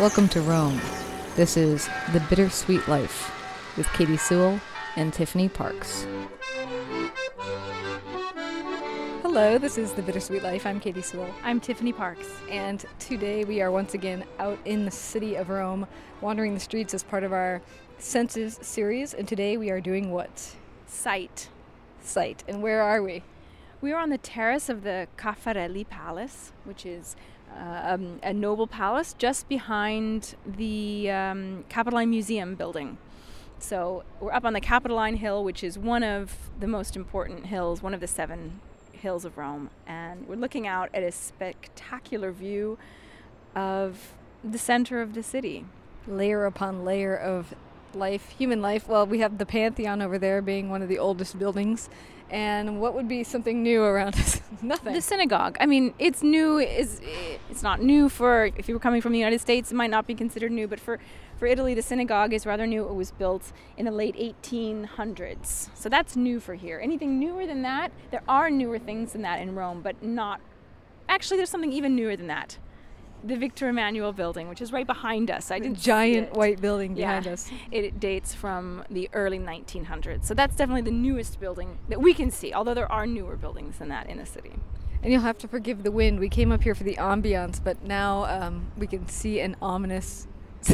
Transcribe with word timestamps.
Welcome 0.00 0.28
to 0.30 0.40
Rome. 0.40 0.80
This 1.36 1.56
is 1.56 1.88
The 2.12 2.18
Bittersweet 2.28 2.88
Life 2.88 3.32
with 3.76 3.86
Katy 3.92 4.16
Sewell 4.16 4.60
and 4.96 5.14
Tiffany 5.14 5.48
Parks. 5.48 6.04
Hello, 9.22 9.56
this 9.56 9.78
is 9.78 9.92
The 9.92 10.02
Bittersweet 10.02 10.42
Life. 10.42 10.66
I'm 10.66 10.80
Katy 10.80 11.00
Sewell. 11.00 11.32
I'm 11.44 11.60
Tiffany 11.60 11.92
Parks. 11.92 12.28
And 12.50 12.84
today 12.98 13.44
we 13.44 13.62
are 13.62 13.70
once 13.70 13.94
again 13.94 14.24
out 14.40 14.58
in 14.64 14.84
the 14.84 14.90
city 14.90 15.36
of 15.36 15.48
Rome, 15.48 15.86
wandering 16.20 16.54
the 16.54 16.60
streets 16.60 16.92
as 16.92 17.04
part 17.04 17.22
of 17.22 17.32
our 17.32 17.62
Senses 17.98 18.58
series. 18.62 19.14
And 19.14 19.28
today 19.28 19.56
we 19.56 19.70
are 19.70 19.80
doing 19.80 20.10
what? 20.10 20.56
Sight. 20.88 21.50
Sight. 22.02 22.42
And 22.48 22.64
where 22.64 22.82
are 22.82 23.00
we? 23.00 23.22
We 23.80 23.92
are 23.92 24.00
on 24.00 24.10
the 24.10 24.18
terrace 24.18 24.68
of 24.68 24.82
the 24.82 25.06
Caffarelli 25.16 25.88
Palace, 25.88 26.50
which 26.64 26.84
is 26.84 27.14
um, 27.56 28.20
a 28.22 28.32
noble 28.32 28.66
palace 28.66 29.14
just 29.16 29.48
behind 29.48 30.34
the 30.46 31.10
um, 31.10 31.64
Capitoline 31.68 32.10
Museum 32.10 32.54
building. 32.54 32.98
So 33.58 34.04
we're 34.20 34.32
up 34.32 34.44
on 34.44 34.52
the 34.52 34.60
Capitoline 34.60 35.16
Hill, 35.16 35.42
which 35.44 35.64
is 35.64 35.78
one 35.78 36.02
of 36.02 36.36
the 36.58 36.66
most 36.66 36.96
important 36.96 37.46
hills, 37.46 37.82
one 37.82 37.94
of 37.94 38.00
the 38.00 38.06
seven 38.06 38.60
hills 38.92 39.24
of 39.24 39.38
Rome. 39.38 39.70
And 39.86 40.26
we're 40.28 40.36
looking 40.36 40.66
out 40.66 40.90
at 40.92 41.02
a 41.02 41.12
spectacular 41.12 42.32
view 42.32 42.78
of 43.54 44.14
the 44.42 44.58
center 44.58 45.00
of 45.00 45.14
the 45.14 45.22
city. 45.22 45.64
Layer 46.06 46.44
upon 46.44 46.84
layer 46.84 47.16
of 47.16 47.54
life, 47.94 48.30
human 48.30 48.60
life. 48.60 48.88
Well, 48.88 49.06
we 49.06 49.20
have 49.20 49.38
the 49.38 49.46
Pantheon 49.46 50.02
over 50.02 50.18
there 50.18 50.42
being 50.42 50.68
one 50.68 50.82
of 50.82 50.88
the 50.88 50.98
oldest 50.98 51.38
buildings 51.38 51.88
and 52.30 52.80
what 52.80 52.94
would 52.94 53.08
be 53.08 53.24
something 53.24 53.62
new 53.62 53.82
around 53.82 54.14
us? 54.18 54.40
Nothing. 54.62 54.94
The 54.94 55.00
synagogue. 55.00 55.56
I 55.60 55.66
mean, 55.66 55.94
it's 55.98 56.22
new. 56.22 56.58
Is 56.58 57.00
it's 57.50 57.62
not 57.62 57.82
new 57.82 58.08
for 58.08 58.46
if 58.56 58.68
you 58.68 58.74
were 58.74 58.80
coming 58.80 59.00
from 59.00 59.12
the 59.12 59.18
United 59.18 59.40
States, 59.40 59.72
it 59.72 59.74
might 59.74 59.90
not 59.90 60.06
be 60.06 60.14
considered 60.14 60.52
new. 60.52 60.66
But 60.66 60.80
for 60.80 60.98
for 61.36 61.46
Italy, 61.46 61.74
the 61.74 61.82
synagogue 61.82 62.32
is 62.32 62.46
rather 62.46 62.66
new. 62.66 62.86
It 62.86 62.94
was 62.94 63.10
built 63.10 63.52
in 63.76 63.84
the 63.84 63.90
late 63.90 64.16
1800s, 64.16 65.68
so 65.74 65.88
that's 65.88 66.16
new 66.16 66.40
for 66.40 66.54
here. 66.54 66.80
Anything 66.82 67.18
newer 67.18 67.46
than 67.46 67.62
that? 67.62 67.92
There 68.10 68.22
are 68.28 68.50
newer 68.50 68.78
things 68.78 69.12
than 69.12 69.22
that 69.22 69.40
in 69.40 69.54
Rome, 69.54 69.80
but 69.82 70.02
not. 70.02 70.40
Actually, 71.08 71.36
there's 71.36 71.50
something 71.50 71.72
even 71.72 71.94
newer 71.94 72.16
than 72.16 72.28
that 72.28 72.58
the 73.24 73.36
Victor 73.36 73.68
Emmanuel 73.68 74.12
building, 74.12 74.48
which 74.48 74.60
is 74.60 74.72
right 74.72 74.86
behind 74.86 75.30
us. 75.30 75.50
I 75.50 75.58
didn't 75.58 75.78
giant 75.78 76.34
white 76.34 76.60
building 76.60 76.94
behind 76.94 77.24
yeah. 77.24 77.32
us. 77.32 77.50
It 77.70 77.98
dates 77.98 78.34
from 78.34 78.84
the 78.90 79.08
early 79.14 79.38
1900s. 79.38 80.24
So 80.26 80.34
that's 80.34 80.54
definitely 80.54 80.82
the 80.82 80.90
newest 80.90 81.40
building 81.40 81.78
that 81.88 82.00
we 82.00 82.12
can 82.12 82.30
see, 82.30 82.52
although 82.52 82.74
there 82.74 82.90
are 82.92 83.06
newer 83.06 83.36
buildings 83.36 83.78
than 83.78 83.88
that 83.88 84.08
in 84.08 84.18
the 84.18 84.26
city. 84.26 84.52
And 85.02 85.12
you'll 85.12 85.22
have 85.22 85.38
to 85.38 85.48
forgive 85.48 85.82
the 85.82 85.90
wind. 85.90 86.20
We 86.20 86.28
came 86.28 86.52
up 86.52 86.62
here 86.62 86.74
for 86.74 86.84
the 86.84 86.96
ambiance, 86.96 87.62
but 87.62 87.82
now 87.82 88.24
um, 88.24 88.66
we 88.76 88.86
can 88.86 89.08
see 89.08 89.40
an 89.40 89.56
ominous 89.60 90.26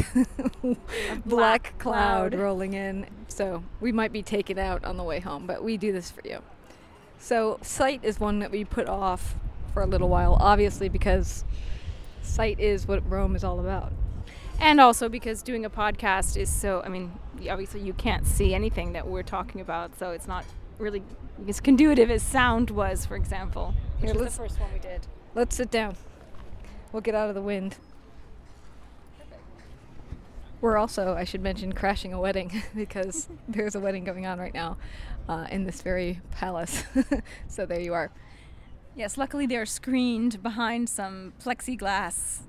black, 0.61 0.77
black 1.25 1.79
cloud 1.79 2.33
rolling 2.33 2.73
in. 2.73 3.05
So 3.29 3.63
we 3.79 3.91
might 3.91 4.11
be 4.11 4.21
taken 4.21 4.59
out 4.59 4.83
on 4.83 4.97
the 4.97 5.03
way 5.03 5.19
home, 5.19 5.47
but 5.47 5.63
we 5.63 5.77
do 5.77 5.91
this 5.91 6.11
for 6.11 6.21
you. 6.25 6.41
So 7.17 7.59
sight 7.61 8.01
is 8.03 8.19
one 8.19 8.39
that 8.39 8.51
we 8.51 8.65
put 8.65 8.87
off 8.87 9.35
for 9.73 9.81
a 9.81 9.85
little 9.85 10.09
while, 10.09 10.37
obviously 10.39 10.89
because 10.89 11.45
sight 12.21 12.59
is 12.59 12.87
what 12.87 13.07
Rome 13.09 13.35
is 13.35 13.43
all 13.43 13.59
about. 13.59 13.93
And 14.59 14.79
also 14.79 15.09
because 15.09 15.41
doing 15.41 15.65
a 15.65 15.69
podcast 15.69 16.37
is 16.37 16.49
so, 16.49 16.81
I 16.85 16.89
mean, 16.89 17.11
obviously 17.49 17.81
you 17.81 17.93
can't 17.93 18.27
see 18.27 18.53
anything 18.53 18.93
that 18.93 19.07
we're 19.07 19.23
talking 19.23 19.59
about, 19.59 19.97
so 19.97 20.11
it's 20.11 20.27
not 20.27 20.45
really 20.77 21.01
as 21.47 21.59
conducive 21.59 22.11
as 22.11 22.21
sound 22.21 22.69
was, 22.69 23.05
for 23.05 23.15
example, 23.15 23.73
which 23.99 24.11
Here, 24.11 24.19
was 24.19 24.33
the 24.35 24.43
first 24.43 24.59
one 24.59 24.71
we 24.73 24.79
did. 24.79 25.07
Let's 25.33 25.55
sit 25.55 25.71
down. 25.71 25.95
We'll 26.91 27.01
get 27.01 27.15
out 27.15 27.29
of 27.29 27.35
the 27.35 27.41
wind. 27.41 27.77
We're 30.61 30.77
also, 30.77 31.15
I 31.15 31.23
should 31.23 31.41
mention, 31.41 31.73
crashing 31.73 32.13
a 32.13 32.19
wedding 32.19 32.61
because 32.75 33.29
there's 33.47 33.73
a 33.73 33.79
wedding 33.79 34.03
going 34.03 34.27
on 34.27 34.39
right 34.39 34.53
now 34.53 34.77
uh, 35.27 35.47
in 35.49 35.63
this 35.63 35.81
very 35.81 36.21
palace. 36.31 36.83
so 37.47 37.65
there 37.65 37.79
you 37.79 37.93
are. 37.93 38.11
Yes, 38.95 39.17
luckily 39.17 39.45
they're 39.45 39.65
screened 39.65 40.43
behind 40.43 40.89
some 40.89 41.33
plexiglass 41.43 42.39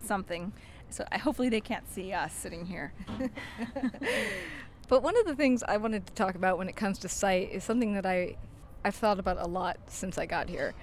something. 0.00 0.52
So 0.90 1.04
hopefully 1.12 1.48
they 1.48 1.60
can't 1.60 1.88
see 1.90 2.12
us 2.12 2.32
sitting 2.32 2.66
here. 2.66 2.92
but 4.88 5.02
one 5.02 5.16
of 5.18 5.26
the 5.26 5.34
things 5.34 5.62
I 5.62 5.76
wanted 5.76 6.06
to 6.06 6.12
talk 6.14 6.34
about 6.34 6.58
when 6.58 6.68
it 6.68 6.76
comes 6.76 6.98
to 7.00 7.08
sight 7.08 7.50
is 7.52 7.64
something 7.64 7.94
that 7.94 8.06
I 8.06 8.36
I've 8.84 8.94
thought 8.94 9.18
about 9.18 9.38
a 9.38 9.48
lot 9.48 9.78
since 9.88 10.16
I 10.16 10.26
got 10.26 10.48
here. 10.48 10.74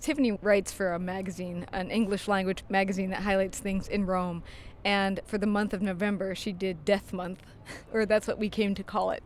Tiffany 0.00 0.32
writes 0.32 0.72
for 0.72 0.92
a 0.92 0.98
magazine, 0.98 1.66
an 1.72 1.90
English 1.90 2.26
language 2.26 2.64
magazine 2.68 3.10
that 3.10 3.22
highlights 3.22 3.60
things 3.60 3.86
in 3.86 4.06
Rome. 4.06 4.42
And 4.84 5.20
for 5.24 5.38
the 5.38 5.46
month 5.46 5.72
of 5.72 5.80
November, 5.80 6.34
she 6.34 6.52
did 6.52 6.84
Death 6.84 7.12
Month, 7.12 7.42
or 7.92 8.06
that's 8.06 8.26
what 8.26 8.38
we 8.38 8.48
came 8.48 8.74
to 8.74 8.82
call 8.82 9.12
it, 9.12 9.22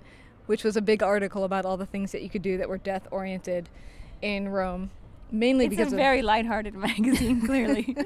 which 0.47 0.63
was 0.63 0.77
a 0.77 0.83
big 0.83 1.03
article 1.03 1.45
about 1.45 1.65
all 1.65 1.79
the 1.79 1.87
things 1.87 2.13
that 2.13 2.23
you 2.23 2.29
could 2.29 2.43
do 2.43 2.59
that 2.59 2.69
were 2.69 2.79
death 2.79 3.09
oriented 3.11 3.71
in 4.21 4.49
Rome 4.49 4.91
mainly 5.33 5.67
it's 5.67 5.77
because 5.77 5.93
a 5.93 5.97
very 5.97 6.23
lighthearted 6.23 6.75
magazine, 6.89 7.45
clearly. 7.45 7.97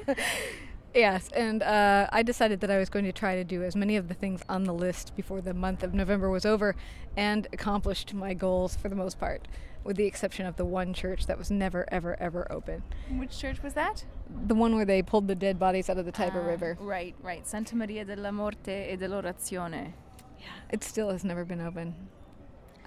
yes, 0.95 1.29
and 1.35 1.61
uh, 1.61 2.07
I 2.11 2.23
decided 2.23 2.61
that 2.61 2.71
I 2.71 2.77
was 2.77 2.89
going 2.89 3.05
to 3.05 3.11
try 3.11 3.35
to 3.35 3.43
do 3.43 3.63
as 3.63 3.75
many 3.75 3.97
of 3.97 4.07
the 4.07 4.13
things 4.13 4.41
on 4.49 4.63
the 4.63 4.73
list 4.73 5.15
before 5.15 5.41
the 5.41 5.53
month 5.53 5.83
of 5.83 5.93
November 5.93 6.29
was 6.29 6.45
over, 6.45 6.75
and 7.15 7.47
accomplished 7.51 8.13
my 8.13 8.33
goals 8.33 8.75
for 8.75 8.89
the 8.89 8.95
most 8.95 9.19
part, 9.19 9.47
with 9.83 9.97
the 9.97 10.05
exception 10.05 10.45
of 10.45 10.55
the 10.55 10.65
one 10.65 10.93
church 10.93 11.27
that 11.27 11.37
was 11.37 11.51
never, 11.51 11.85
ever, 11.91 12.19
ever 12.19 12.51
open. 12.51 12.83
Which 13.11 13.37
church 13.37 13.61
was 13.61 13.73
that? 13.73 14.05
The 14.47 14.55
one 14.55 14.75
where 14.75 14.85
they 14.85 15.01
pulled 15.01 15.27
the 15.27 15.35
dead 15.35 15.59
bodies 15.59 15.89
out 15.89 15.97
of 15.97 16.05
the 16.05 16.11
Tiber 16.11 16.41
uh, 16.41 16.47
River. 16.47 16.77
Right, 16.79 17.15
right. 17.21 17.45
Santa 17.45 17.75
Maria 17.75 18.05
della 18.05 18.31
Morte 18.31 18.91
e 18.91 18.97
dell'Orazione. 18.97 19.93
Yeah, 20.39 20.45
it 20.69 20.83
still 20.83 21.09
has 21.09 21.23
never 21.23 21.43
been 21.43 21.61
open. 21.61 21.95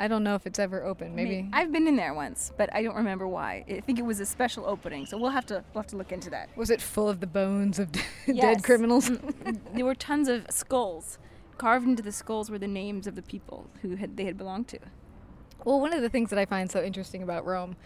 I 0.01 0.09
don't 0.09 0.25
know 0.25 0.35
if 0.35 0.47
it's 0.47 0.59
ever 0.59 0.83
open. 0.83 1.15
Maybe 1.15 1.47
I've 1.53 1.71
been 1.71 1.87
in 1.87 1.95
there 1.95 2.15
once, 2.15 2.53
but 2.57 2.75
I 2.75 2.83
don't 2.83 2.97
remember 2.97 3.29
why. 3.29 3.67
I 3.69 3.81
think 3.81 3.99
it 3.99 4.05
was 4.05 4.19
a 4.19 4.25
special 4.25 4.65
opening, 4.65 5.05
so 5.05 5.19
we'll 5.19 5.31
have 5.31 5.45
to 5.47 5.63
we'll 5.75 5.83
have 5.83 5.91
to 5.91 5.97
look 5.99 6.11
into 6.11 6.31
that. 6.31 6.49
Was 6.57 6.71
it 6.71 6.81
full 6.81 7.07
of 7.07 7.21
the 7.21 7.27
bones 7.27 7.79
of 7.79 7.91
dead 8.27 8.65
criminals? 8.65 9.11
Mm, 9.11 9.59
there 9.75 9.85
were 9.85 9.95
tons 9.95 10.27
of 10.29 10.47
skulls. 10.49 11.19
Carved 11.59 11.87
into 11.87 12.03
the 12.03 12.13
skulls 12.13 12.51
were 12.51 12.59
the 12.59 12.67
names 12.67 13.07
of 13.07 13.15
the 13.15 13.21
people 13.21 13.69
who 13.83 13.97
had 13.97 14.17
they 14.17 14.25
had 14.25 14.39
belonged 14.39 14.69
to. 14.69 14.79
Well, 15.67 15.79
one 15.79 15.93
of 15.93 16.01
the 16.01 16.09
things 16.09 16.31
that 16.31 16.39
I 16.39 16.47
find 16.47 16.71
so 16.71 16.83
interesting 16.83 17.23
about 17.23 17.45
Rome 17.45 17.77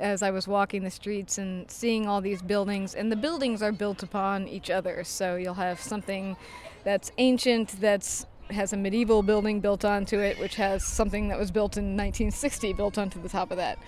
as 0.00 0.22
I 0.22 0.30
was 0.30 0.48
walking 0.48 0.82
the 0.82 0.90
streets 0.90 1.36
and 1.36 1.70
seeing 1.70 2.08
all 2.08 2.22
these 2.22 2.40
buildings, 2.40 2.94
and 2.94 3.12
the 3.12 3.16
buildings 3.16 3.62
are 3.62 3.72
built 3.72 4.02
upon 4.02 4.48
each 4.48 4.70
other. 4.70 5.04
So 5.04 5.36
you'll 5.36 5.54
have 5.54 5.80
something 5.80 6.36
that's 6.82 7.12
ancient, 7.18 7.78
that's 7.78 8.24
has 8.52 8.72
a 8.72 8.76
medieval 8.76 9.22
building 9.22 9.60
built 9.60 9.84
onto 9.84 10.18
it, 10.18 10.38
which 10.38 10.56
has 10.56 10.84
something 10.84 11.28
that 11.28 11.38
was 11.38 11.50
built 11.50 11.76
in 11.76 11.96
1960 11.96 12.72
built 12.72 12.98
onto 12.98 13.20
the 13.20 13.28
top 13.28 13.50
of 13.50 13.56
that. 13.56 13.78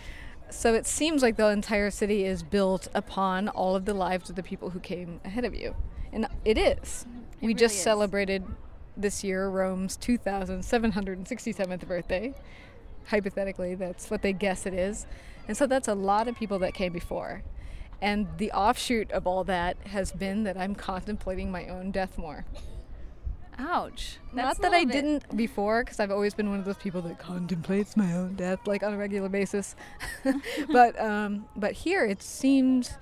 So 0.51 0.75
it 0.75 0.87
seems 0.87 1.23
like 1.23 1.37
the 1.37 1.49
entire 1.49 1.91
city 1.91 2.25
is 2.25 2.43
built 2.43 2.89
upon 2.95 3.49
all 3.49 3.75
of 3.75 3.85
the 3.85 3.95
lives 3.95 4.31
of 4.31 4.37
the 4.37 4.43
people 4.43 4.71
who 4.71 4.81
came 4.81 5.21
ahead 5.25 5.45
of 5.45 5.55
you. 5.55 5.75
And 6.13 6.29
it 6.45 6.59
is. 6.59 7.07
It 7.07 7.41
we 7.41 7.49
really 7.49 7.55
just 7.55 7.77
is. 7.77 7.83
celebrated 7.83 8.45
this 8.97 9.25
year 9.25 9.49
Rome's 9.49 9.97
2767th 9.97 11.87
birthday. 11.89 12.35
Hypothetically, 13.07 13.75
that's 13.75 14.11
what 14.11 14.23
they 14.23 14.33
guess 14.33 14.67
it 14.67 14.75
is. 14.75 15.07
And 15.49 15.57
so 15.57 15.67
that's 15.67 15.89
a 15.89 15.95
lot 15.95 16.29
of 16.29 16.37
people 16.37 16.59
that 16.61 16.73
came 16.75 16.93
before. 16.93 17.43
And 18.01 18.29
the 18.39 18.53
offshoot 18.53 19.11
of 19.13 19.27
all 19.27 19.45
that 19.45 19.77
has 19.89 20.13
been 20.13 20.45
that 20.45 20.57
I'm 20.57 20.75
contemplating 20.75 21.51
my 21.51 21.67
own 21.67 21.91
death 21.91 22.19
more. 22.19 22.45
Ouch. 23.59 24.19
Not 24.33 24.59
that 24.63 24.73
I 24.73 24.85
didn't 24.85 25.37
before, 25.37 25.85
because 25.85 26.01
I've 26.01 26.11
always 26.11 26.35
been 26.35 26.51
one 26.51 26.59
of 26.59 26.65
those 26.65 26.77
people 26.77 27.01
that 27.03 27.19
contemplates 27.19 27.97
my 27.97 28.13
own 28.15 28.35
death, 28.35 28.67
like 28.67 28.83
on 28.83 28.93
a 28.93 28.97
regular 28.97 29.29
basis. 29.29 29.77
but 30.73 31.01
um, 31.01 31.47
but 31.57 31.73
here 31.73 32.05
it 32.05 32.23
seems 32.23 32.95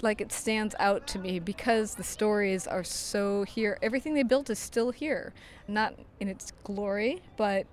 like 0.00 0.20
it 0.20 0.32
stands 0.32 0.74
out 0.78 1.06
to 1.06 1.18
me 1.18 1.38
because 1.38 1.94
the 1.94 2.04
stories 2.04 2.66
are 2.66 2.84
so 2.84 3.44
here. 3.44 3.78
Everything 3.82 4.14
they 4.14 4.22
built 4.22 4.50
is 4.50 4.58
still 4.58 4.90
here, 4.90 5.32
not 5.66 5.94
in 6.20 6.28
its 6.28 6.52
glory, 6.64 7.22
but 7.36 7.66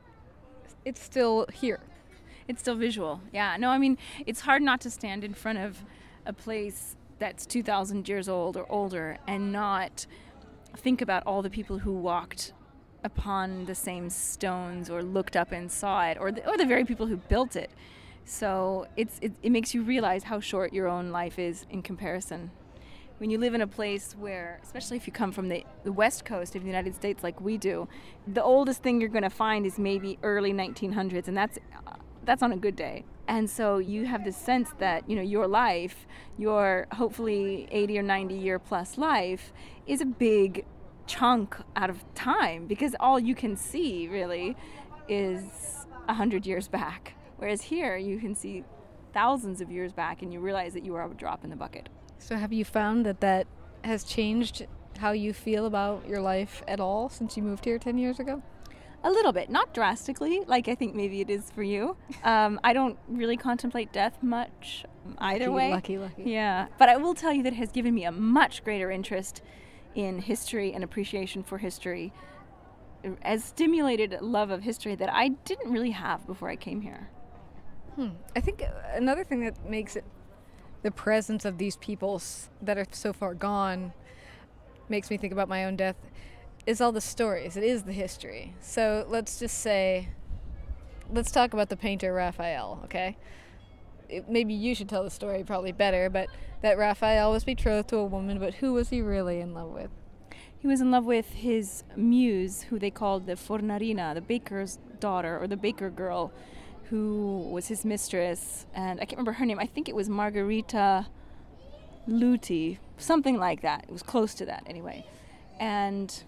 it's 0.86 1.02
still 1.02 1.46
here. 1.54 1.80
It's 2.48 2.62
still 2.62 2.76
visual. 2.76 3.22
Yeah. 3.32 3.56
No, 3.58 3.70
I 3.70 3.78
mean 3.78 3.98
it's 4.26 4.42
hard 4.42 4.62
not 4.62 4.82
to 4.82 4.90
stand 4.90 5.24
in 5.24 5.34
front 5.34 5.60
of 5.60 5.84
a 6.26 6.34
place 6.34 6.96
that's 7.20 7.46
2,000 7.46 8.08
years 8.08 8.30
old 8.30 8.56
or 8.56 8.72
older 8.72 9.18
and 9.28 9.52
not 9.52 10.06
think 10.78 11.02
about 11.02 11.24
all 11.26 11.42
the 11.42 11.50
people 11.50 11.80
who 11.80 11.94
walked 11.94 12.54
upon 13.04 13.66
the 13.66 13.76
same 13.76 14.10
stones 14.10 14.90
or 14.90 15.02
looked 15.02 15.36
up 15.36 15.52
and 15.52 15.72
saw 15.72 16.06
it, 16.08 16.18
or 16.20 16.32
the, 16.32 16.48
or 16.50 16.58
the 16.58 16.66
very 16.66 16.86
people 16.86 17.08
who 17.08 17.18
built 17.18 17.56
it. 17.56 17.72
So 18.26 18.88
it's, 18.96 19.18
it, 19.22 19.34
it 19.42 19.52
makes 19.52 19.74
you 19.74 19.82
realize 19.82 20.24
how 20.24 20.40
short 20.40 20.74
your 20.74 20.88
own 20.88 21.12
life 21.12 21.40
is 21.40 21.66
in 21.70 21.82
comparison. 21.82 22.52
When 23.18 23.30
you 23.30 23.38
live 23.38 23.54
in 23.54 23.62
a 23.62 23.68
place 23.68 24.16
where, 24.18 24.60
especially 24.64 24.98
if 24.98 25.06
you 25.06 25.12
come 25.12 25.32
from 25.32 25.50
the, 25.50 25.66
the 25.84 25.92
west 25.92 26.26
coast 26.26 26.56
of 26.56 26.62
the 26.62 26.68
United 26.68 26.96
States 26.96 27.24
like 27.24 27.42
we 27.42 27.58
do, 27.58 27.88
the 28.28 28.44
oldest 28.44 28.82
thing 28.82 29.02
you're 29.02 29.10
going 29.10 29.24
to 29.24 29.30
find 29.30 29.66
is 29.66 29.78
maybe 29.78 30.18
early 30.24 30.54
1900s, 30.54 31.28
and 31.28 31.36
that's 31.36 31.60
that's 32.24 32.44
on 32.44 32.52
a 32.52 32.58
good 32.58 32.76
day. 32.76 33.06
And 33.28 33.50
so 33.50 33.78
you 33.78 34.06
have 34.06 34.24
this 34.24 34.36
sense 34.36 34.72
that, 34.80 35.08
you 35.10 35.16
know, 35.16 35.22
your 35.22 35.48
life, 35.48 36.08
your 36.38 36.88
hopefully 36.94 37.68
80 37.72 38.00
or 38.00 38.04
90 38.04 38.36
year 38.36 38.58
plus 38.58 38.98
life 38.98 39.54
is 39.86 40.02
a 40.02 40.06
big 40.06 40.66
chunk 41.06 41.56
out 41.76 41.90
of 41.90 42.04
time 42.16 42.68
because 42.68 42.96
all 43.00 43.20
you 43.20 43.36
can 43.36 43.56
see 43.56 44.08
really 44.08 44.56
is 45.08 45.44
100 46.06 46.46
years 46.46 46.68
back. 46.68 47.14
Whereas 47.38 47.62
here 47.62 47.98
you 47.98 48.20
can 48.20 48.36
see 48.36 48.64
thousands 49.14 49.62
of 49.62 49.72
years 49.72 49.94
back 49.94 50.22
and 50.22 50.34
you 50.34 50.40
realize 50.40 50.74
that 50.74 50.84
you 50.84 50.96
are 50.96 51.10
a 51.10 51.14
drop 51.14 51.44
in 51.44 51.50
the 51.50 51.56
bucket. 51.56 51.90
So 52.20 52.36
have 52.36 52.52
you 52.52 52.66
found 52.66 53.06
that 53.06 53.22
that 53.22 53.48
has 53.84 54.04
changed 54.04 54.66
how 54.98 55.12
you 55.12 55.34
feel 55.34 55.66
about 55.66 56.08
your 56.08 56.22
life 56.22 56.64
at 56.68 56.80
all 56.80 57.10
since 57.10 57.38
you 57.38 57.44
moved 57.44 57.66
here 57.66 57.80
10 57.80 57.98
years 57.98 58.20
ago? 58.20 58.42
A 59.04 59.10
little 59.10 59.32
bit, 59.32 59.50
not 59.50 59.74
drastically, 59.74 60.42
like 60.46 60.68
I 60.68 60.76
think 60.76 60.94
maybe 60.94 61.22
it 61.22 61.30
is 61.30 61.50
for 61.52 61.64
you. 61.64 61.96
Um, 62.24 62.60
I 62.64 62.74
don't 62.74 62.98
really 63.08 63.38
contemplate 63.38 63.94
death 63.94 64.22
much 64.22 64.84
either 65.20 65.46
lucky, 65.46 65.56
way. 65.56 65.72
Lucky, 65.72 65.98
lucky. 65.98 66.24
Yeah, 66.24 66.68
but 66.78 66.90
I 66.90 66.98
will 66.98 67.14
tell 67.14 67.32
you 67.32 67.44
that 67.44 67.54
it 67.54 67.58
has 67.58 67.72
given 67.72 67.94
me 67.94 68.04
a 68.04 68.12
much 68.12 68.64
greater 68.64 68.92
interest 68.92 69.42
in 69.96 70.20
history 70.20 70.74
and 70.74 70.84
appreciation 70.84 71.44
for 71.44 71.58
history, 71.60 72.12
as 73.22 73.44
stimulated 73.44 74.18
love 74.22 74.50
of 74.52 74.64
history 74.64 74.96
that 74.96 75.12
I 75.12 75.30
didn't 75.30 75.72
really 75.72 75.92
have 75.92 76.28
before 76.28 76.50
I 76.50 76.58
came 76.58 76.82
here. 76.82 77.10
Hmm. 77.96 78.10
I 78.36 78.42
think 78.42 78.64
another 78.94 79.24
thing 79.24 79.42
that 79.42 79.70
makes 79.70 79.96
it 79.96 80.04
the 80.84 80.92
presence 80.92 81.46
of 81.46 81.58
these 81.58 81.78
peoples 81.78 82.50
that 82.62 82.78
are 82.78 82.86
so 82.92 83.14
far 83.14 83.34
gone 83.34 83.94
makes 84.88 85.10
me 85.10 85.18
think 85.18 85.34
about 85.34 85.48
my 85.50 85.66
own 85.66 85.76
death 85.76 85.96
is 86.66 86.82
all 86.82 86.92
the 86.92 87.02
stories. 87.02 87.58
It 87.58 87.64
is 87.64 87.84
the 87.84 87.94
history. 87.94 88.56
So 88.62 89.06
let's 89.10 89.40
just 89.40 89.60
say, 89.60 90.10
let's 91.12 91.32
talk 91.32 91.54
about 91.54 91.70
the 91.70 91.78
painter 91.78 92.14
Raphael, 92.14 92.82
okay? 92.86 93.18
It, 94.08 94.30
maybe 94.30 94.54
you 94.54 94.76
should 94.76 94.90
tell 94.90 95.04
the 95.04 95.10
story 95.10 95.44
probably 95.44 95.72
better, 95.72 96.10
but 96.10 96.30
that 96.62 96.78
Raphael 96.78 97.32
was 97.32 97.44
betrothed 97.44 97.90
to 97.90 97.98
a 97.98 98.06
woman, 98.06 98.40
but 98.40 98.56
who 98.56 98.74
was 98.74 98.90
he 98.90 99.02
really 99.02 99.40
in 99.40 99.54
love 99.54 99.70
with? 99.70 99.90
He 100.58 100.68
was 100.68 100.82
in 100.82 100.92
love 100.92 101.06
with 101.06 101.30
his 101.30 101.84
muse, 101.96 102.64
who 102.64 102.80
they 102.80 102.92
called 102.92 103.28
the 103.28 103.34
Fornarina, 103.34 104.14
the 104.14 104.22
baker's 104.22 104.78
daughter, 105.00 105.40
or 105.40 105.48
the 105.48 105.56
baker 105.56 105.90
girl, 105.90 106.34
who 106.90 107.48
was 107.50 107.68
his 107.68 107.86
mistress. 107.86 108.66
And 108.74 109.00
I 109.00 109.06
can't 109.06 109.14
remember 109.14 109.34
her 109.34 109.46
name. 109.46 109.60
I 109.60 109.68
think 109.68 109.88
it 109.88 109.96
was 109.96 110.10
Margarita 110.10 111.08
Luti, 112.08 112.80
something 112.98 113.38
like 113.38 113.62
that. 113.62 113.86
It 113.88 113.92
was 113.92 114.04
close 114.04 114.34
to 114.36 114.46
that, 114.46 114.64
anyway. 114.66 115.06
And 115.62 116.24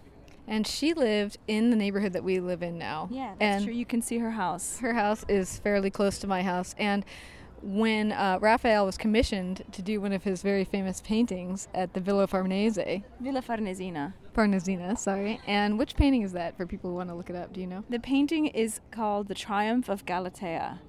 and 0.52 0.66
she 0.66 0.92
lived 0.92 1.38
in 1.48 1.70
the 1.70 1.76
neighborhood 1.76 2.12
that 2.12 2.22
we 2.22 2.38
live 2.38 2.62
in 2.62 2.76
now. 2.76 3.08
Yeah, 3.10 3.28
that's 3.38 3.40
and 3.40 3.64
true. 3.64 3.72
You 3.72 3.86
can 3.86 4.02
see 4.02 4.18
her 4.18 4.32
house. 4.32 4.78
Her 4.80 4.92
house 4.92 5.24
is 5.26 5.58
fairly 5.60 5.88
close 5.88 6.18
to 6.18 6.26
my 6.26 6.42
house. 6.42 6.74
And 6.76 7.06
when 7.62 8.12
uh, 8.12 8.38
Raphael 8.38 8.84
was 8.84 8.98
commissioned 8.98 9.64
to 9.72 9.80
do 9.80 9.98
one 9.98 10.12
of 10.12 10.24
his 10.24 10.42
very 10.42 10.64
famous 10.64 11.00
paintings 11.00 11.68
at 11.72 11.94
the 11.94 12.00
Villa 12.00 12.26
Farnese, 12.26 13.02
Villa 13.18 13.40
Farnesina. 13.40 14.12
Farnesina, 14.36 14.98
sorry. 14.98 15.40
And 15.46 15.78
which 15.78 15.96
painting 15.96 16.20
is 16.20 16.32
that 16.32 16.54
for 16.58 16.66
people 16.66 16.90
who 16.90 16.96
want 16.96 17.08
to 17.08 17.14
look 17.14 17.30
it 17.30 17.36
up? 17.36 17.54
Do 17.54 17.62
you 17.62 17.66
know? 17.66 17.82
The 17.88 17.98
painting 17.98 18.48
is 18.48 18.80
called 18.90 19.28
The 19.28 19.34
Triumph 19.34 19.88
of 19.88 20.04
Galatea. 20.04 20.80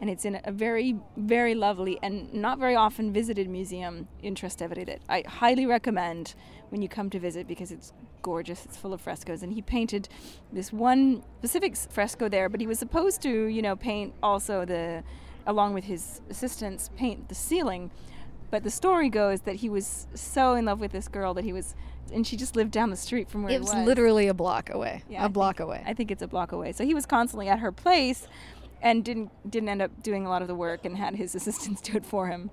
And 0.00 0.10
it's 0.10 0.26
in 0.26 0.38
a 0.44 0.52
very, 0.52 0.96
very 1.16 1.54
lovely 1.54 1.98
and 2.02 2.32
not 2.34 2.58
very 2.58 2.76
often 2.76 3.10
visited 3.10 3.48
museum 3.48 4.06
in 4.22 4.34
Trastevere 4.34 4.84
that 4.84 5.00
I 5.08 5.24
highly 5.26 5.64
recommend 5.64 6.34
when 6.68 6.82
you 6.82 6.88
come 6.88 7.08
to 7.10 7.18
visit 7.18 7.48
because 7.48 7.72
it's 7.72 7.92
gorgeous. 8.22 8.64
It's 8.64 8.76
full 8.76 8.92
of 8.92 9.00
frescoes. 9.00 9.42
And 9.42 9.52
he 9.52 9.62
painted 9.62 10.08
this 10.52 10.72
one 10.72 11.22
specific 11.38 11.76
fresco 11.76 12.28
there, 12.28 12.48
but 12.48 12.60
he 12.60 12.66
was 12.66 12.78
supposed 12.78 13.22
to, 13.22 13.46
you 13.46 13.62
know, 13.62 13.76
paint 13.76 14.14
also 14.22 14.64
the, 14.64 15.02
along 15.46 15.74
with 15.74 15.84
his 15.84 16.20
assistants, 16.30 16.90
paint 16.96 17.28
the 17.28 17.34
ceiling. 17.34 17.90
But 18.50 18.64
the 18.64 18.70
story 18.70 19.08
goes 19.08 19.42
that 19.42 19.56
he 19.56 19.68
was 19.68 20.06
so 20.14 20.54
in 20.54 20.64
love 20.64 20.80
with 20.80 20.92
this 20.92 21.08
girl 21.08 21.34
that 21.34 21.44
he 21.44 21.52
was, 21.52 21.74
and 22.12 22.26
she 22.26 22.36
just 22.36 22.56
lived 22.56 22.70
down 22.70 22.90
the 22.90 22.96
street 22.96 23.30
from 23.30 23.42
where 23.42 23.52
it 23.52 23.60
was. 23.60 23.72
It 23.72 23.76
was 23.76 23.86
literally 23.86 24.28
a 24.28 24.34
block 24.34 24.70
away. 24.70 25.04
Yeah, 25.08 25.22
a 25.22 25.24
I 25.26 25.28
block 25.28 25.58
think, 25.58 25.66
away. 25.66 25.82
I 25.86 25.92
think 25.92 26.10
it's 26.10 26.22
a 26.22 26.26
block 26.26 26.52
away. 26.52 26.72
So 26.72 26.84
he 26.84 26.94
was 26.94 27.04
constantly 27.04 27.48
at 27.48 27.58
her 27.58 27.72
place, 27.72 28.26
and 28.80 29.04
didn't 29.04 29.30
didn't 29.50 29.68
end 29.68 29.82
up 29.82 30.02
doing 30.02 30.24
a 30.24 30.30
lot 30.30 30.40
of 30.40 30.48
the 30.48 30.54
work, 30.54 30.86
and 30.86 30.96
had 30.96 31.16
his 31.16 31.34
assistants 31.38 31.82
do 31.82 31.96
it 31.96 32.06
for 32.06 32.28
him. 32.28 32.50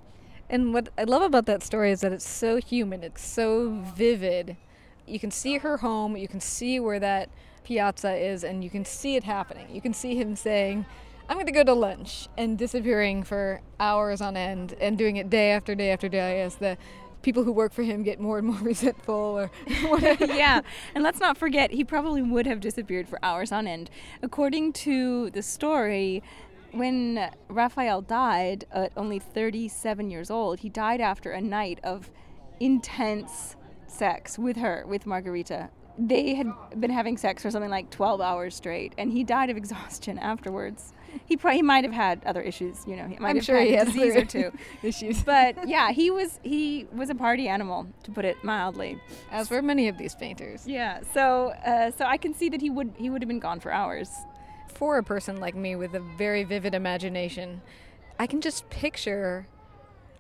And 0.50 0.74
what 0.74 0.90
I 0.98 1.04
love 1.04 1.22
about 1.22 1.46
that 1.48 1.64
story 1.64 1.92
is 1.92 2.02
that 2.02 2.12
it's 2.12 2.28
so 2.28 2.58
human. 2.58 3.04
It's 3.04 3.24
so 3.24 3.70
vivid. 3.96 4.58
You 5.08 5.20
can 5.20 5.32
see 5.32 5.58
her 5.58 5.78
home. 5.78 6.18
You 6.18 6.28
can 6.28 6.40
see 6.40 6.80
where 6.80 7.00
that 7.00 7.30
piazza 7.64 8.16
is, 8.16 8.44
and 8.44 8.64
you 8.64 8.70
can 8.70 8.86
see 8.86 9.16
it 9.16 9.24
happening. 9.24 9.68
You 9.74 9.82
can 9.82 9.94
see 9.94 10.16
him 10.16 10.36
saying 10.36 10.86
I'm 11.28 11.38
going 11.38 11.48
to 11.48 11.52
go 11.52 11.64
to 11.64 11.74
lunch 11.74 12.28
and 12.38 12.58
disappearing 12.58 13.24
for 13.24 13.62
hours 13.80 14.22
on 14.22 14.38
end 14.38 14.76
and 14.80 14.98
doing 14.98 15.18
it 15.18 15.30
day 15.30 15.52
after 15.52 15.74
day 15.74 15.92
after 15.92 16.08
day 16.08 16.42
as 16.42 16.56
the 16.56 16.78
people 17.24 17.44
who 17.44 17.52
work 17.52 17.74
for 17.74 17.82
him 17.82 18.04
get 18.04 18.20
more 18.20 18.38
and 18.38 18.48
more 18.48 18.60
resentful 18.62 19.16
or 19.16 19.52
yeah, 20.20 20.62
and 20.94 21.04
let's 21.04 21.20
not 21.20 21.38
forget, 21.38 21.72
he 21.72 21.84
probably 21.84 22.22
would 22.22 22.46
have 22.46 22.60
disappeared 22.60 23.10
for 23.10 23.18
hours 23.24 23.52
on 23.52 23.66
end. 23.66 23.90
According 24.22 24.74
to 24.74 25.32
the 25.32 25.42
story, 25.42 26.22
when 26.72 27.32
Raphael 27.50 28.02
died 28.02 28.66
at 28.72 28.92
only 28.96 29.18
37 29.18 30.12
years 30.12 30.30
old, 30.30 30.60
he 30.60 30.70
died 30.70 31.02
after 31.02 31.32
a 31.32 31.42
night 31.42 31.80
of 31.84 32.12
intense 32.60 33.55
sex 33.88 34.38
with 34.38 34.58
her, 34.58 34.84
with 34.88 35.06
Margarita. 35.06 35.70
They 35.98 36.36
had 36.36 36.48
been 36.78 36.92
having 36.92 37.18
sex 37.18 37.42
for 37.42 37.52
something 37.52 37.72
like 37.72 37.90
12 37.90 38.20
hours 38.20 38.56
straight, 38.56 38.94
and 38.98 39.12
he 39.12 39.24
died 39.24 39.50
of 39.50 39.58
exhaustion 39.64 40.20
afterwards 40.20 40.94
he 41.26 41.38
probably 41.38 41.58
he 41.58 41.64
might 41.64 41.84
have 41.84 41.94
had 41.94 42.24
other 42.26 42.42
issues. 42.42 42.86
You 42.86 42.96
know, 42.96 43.08
he 43.08 43.18
might 43.18 43.30
I'm 43.30 43.36
have 43.38 43.46
sure 43.46 43.58
had 43.58 43.68
he 43.68 43.74
had 43.74 43.88
disease 43.88 44.16
or 44.16 44.26
two 44.26 44.52
issues. 44.84 45.24
But 45.24 45.56
yeah, 45.68 45.92
he 45.92 46.12
was 46.12 46.40
he 46.44 46.88
was 46.94 47.10
a 47.10 47.16
party 47.16 47.48
animal 47.48 47.88
to 48.04 48.12
put 48.12 48.26
it 48.26 48.44
mildly. 48.44 49.00
As 49.32 49.50
were 49.50 49.62
many 49.62 49.88
of 49.88 49.98
these 49.98 50.16
painters. 50.16 50.68
Yeah, 50.68 51.02
so 51.14 51.50
uh, 51.66 51.92
so 51.92 52.06
I 52.06 52.18
can 52.18 52.34
see 52.34 52.50
that 52.50 52.62
he 52.62 52.70
would 52.70 52.94
he 52.98 53.10
would 53.10 53.22
have 53.22 53.30
been 53.30 53.40
gone 53.40 53.60
for 53.60 53.72
hours. 53.72 54.10
For 54.68 54.98
a 54.98 55.04
person 55.04 55.40
like 55.40 55.56
me 55.56 55.78
with 55.78 55.94
a 55.96 56.02
very 56.18 56.44
vivid 56.44 56.76
imagination, 56.76 57.62
I 58.20 58.28
can 58.28 58.42
just 58.42 58.70
picture 58.70 59.48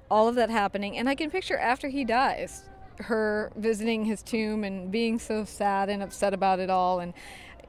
all 0.09 0.29
of 0.29 0.35
that 0.35 0.50
happening, 0.50 0.97
and 0.97 1.09
I 1.09 1.15
can 1.15 1.29
picture 1.29 1.57
after 1.57 1.89
he 1.89 2.06
dies, 2.06 2.63
her 3.00 3.51
visiting 3.56 4.06
his 4.06 4.24
tomb 4.24 4.63
and 4.63 4.92
being 4.92 5.19
so 5.19 5.45
sad 5.45 5.89
and 5.89 6.01
upset 6.01 6.33
about 6.33 6.59
it 6.59 6.69
all, 6.69 7.00
and 7.00 7.13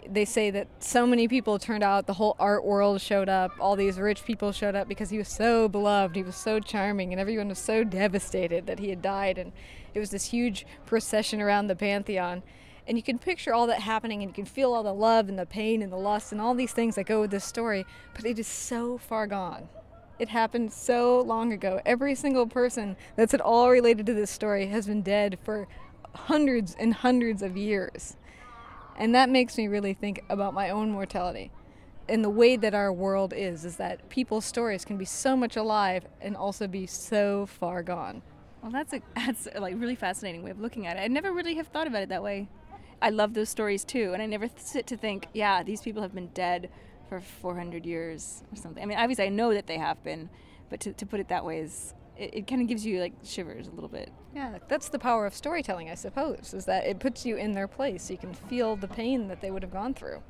they 0.09 0.25
say 0.25 0.51
that 0.51 0.69
so 0.79 1.07
many 1.07 1.27
people 1.27 1.59
turned 1.59 1.83
out, 1.83 2.07
the 2.07 2.15
whole 2.15 2.37
art 2.39 2.65
world 2.65 3.01
showed 3.01 3.29
up, 3.29 3.51
all 3.59 3.77
these 3.77 3.99
rich 3.99 4.25
people 4.25 4.53
showed 4.53 4.75
up 4.75 4.89
because 4.89 5.11
he 5.11 5.19
was 5.19 5.29
so 5.29 5.69
beloved, 5.69 6.15
he 6.15 6.23
was 6.23 6.37
so 6.37 6.61
charming, 6.61 7.13
and 7.13 7.21
everyone 7.21 7.49
was 7.49 7.59
so 7.59 7.83
devastated 7.83 8.67
that 8.67 8.79
he 8.79 8.91
had 8.91 9.03
died. 9.03 9.37
And 9.37 9.53
it 9.95 9.99
was 9.99 10.11
this 10.11 10.27
huge 10.27 10.65
procession 10.85 11.41
around 11.41 11.67
the 11.67 11.75
Pantheon. 11.77 12.43
And 12.87 12.97
you 12.97 13.03
can 13.03 13.19
picture 13.19 13.53
all 13.53 13.67
that 13.67 13.81
happening, 13.81 14.23
and 14.23 14.31
you 14.31 14.35
can 14.35 14.45
feel 14.45 14.73
all 14.73 14.85
the 14.85 14.95
love 14.95 15.29
and 15.29 15.39
the 15.39 15.47
pain 15.47 15.83
and 15.83 15.93
the 15.93 15.97
lust 15.97 16.31
and 16.31 16.41
all 16.41 16.55
these 16.55 16.73
things 16.73 16.95
that 16.95 17.07
go 17.07 17.21
with 17.21 17.33
this 17.33 17.45
story, 17.45 17.85
but 18.15 18.25
it 18.25 18.39
is 18.39 18.47
so 18.47 18.99
far 18.99 19.27
gone. 19.27 19.69
It 20.19 20.29
happened 20.29 20.73
so 20.73 21.21
long 21.21 21.53
ago. 21.53 21.81
Every 21.85 22.15
single 22.15 22.47
person 22.47 22.97
that's 23.17 23.35
at 23.35 23.41
all 23.41 23.71
related 23.71 24.07
to 24.07 24.15
this 24.15 24.31
story 24.31 24.67
has 24.67 24.87
been 24.87 25.03
dead 25.03 25.39
for 25.43 25.69
hundreds 26.15 26.75
and 26.79 26.95
hundreds 26.95 27.43
of 27.43 27.57
years. 27.57 28.17
And 28.97 29.15
that 29.15 29.29
makes 29.29 29.59
me 29.59 29.69
really 29.69 29.93
think 29.93 30.25
about 30.31 30.55
my 30.55 30.71
own 30.71 30.91
mortality. 30.91 31.51
And 32.09 32.25
the 32.25 32.31
way 32.31 32.57
that 32.57 32.75
our 32.75 32.93
world 32.93 33.35
is, 33.37 33.65
is 33.65 33.77
that 33.77 34.09
people's 34.09 34.45
stories 34.45 34.85
can 34.85 34.97
be 34.97 35.05
so 35.05 35.37
much 35.37 35.57
alive 35.57 36.07
and 36.21 36.37
also 36.37 36.67
be 36.67 36.87
so 36.87 37.47
far 37.47 37.83
gone. 37.83 38.23
Well, 38.63 38.73
that's 38.73 38.95
a 38.95 39.03
that's 39.15 39.49
a, 39.55 39.61
like 39.61 39.75
really 39.79 39.97
fascinating 39.97 40.43
way 40.43 40.51
of 40.51 40.61
looking 40.61 40.87
at 40.87 40.97
it. 40.97 41.01
I 41.01 41.09
never 41.09 41.33
really 41.33 41.57
have 41.57 41.69
thought 41.69 41.87
about 41.87 42.03
it 42.03 42.09
that 42.09 42.23
way. 42.23 42.49
I 43.03 43.11
love 43.11 43.35
those 43.35 43.51
stories 43.51 43.85
too, 43.85 44.13
and 44.15 44.23
I 44.23 44.27
never 44.27 44.49
sit 44.57 44.87
to 44.87 44.97
think, 44.97 45.29
yeah, 45.35 45.63
these 45.63 45.83
people 45.83 46.01
have 46.01 46.15
been 46.15 46.29
dead 46.29 46.71
for 47.09 47.21
400 47.21 47.87
years 47.87 48.43
or 48.53 48.57
something. 48.57 48.83
I 48.83 48.87
mean, 48.87 48.99
obviously, 48.99 49.27
I 49.27 49.29
know 49.29 49.55
that 49.55 49.67
they 49.67 49.79
have 49.79 50.03
been, 50.03 50.29
but 50.71 50.81
to, 50.81 50.93
to 50.93 51.07
put 51.07 51.21
it 51.21 51.29
that 51.29 51.45
way 51.45 51.61
is 51.61 51.95
it, 52.17 52.35
it 52.35 52.47
kind 52.47 52.63
of 52.63 52.69
gives 52.69 52.85
you 52.85 53.01
like 53.01 53.13
shivers 53.23 53.69
a 53.69 53.71
little 53.71 53.89
bit. 53.89 54.11
Yeah, 54.35 54.59
that's 54.69 54.89
the 54.89 54.99
power 54.99 55.27
of 55.27 55.35
storytelling, 55.35 55.91
I 55.91 55.95
suppose, 55.95 56.53
is 56.55 56.65
that 56.67 56.87
it 56.87 56.99
puts 56.99 57.25
you 57.25 57.37
in 57.37 57.53
their 57.53 57.69
place. 57.69 58.05
So 58.05 58.13
you 58.13 58.19
can 58.19 58.35
feel 58.35 58.77
the 58.77 58.89
pain 58.89 59.29
that 59.29 59.41
they 59.41 59.51
would 59.51 59.63
have 59.63 59.73
gone 59.73 59.95
through. 59.95 60.23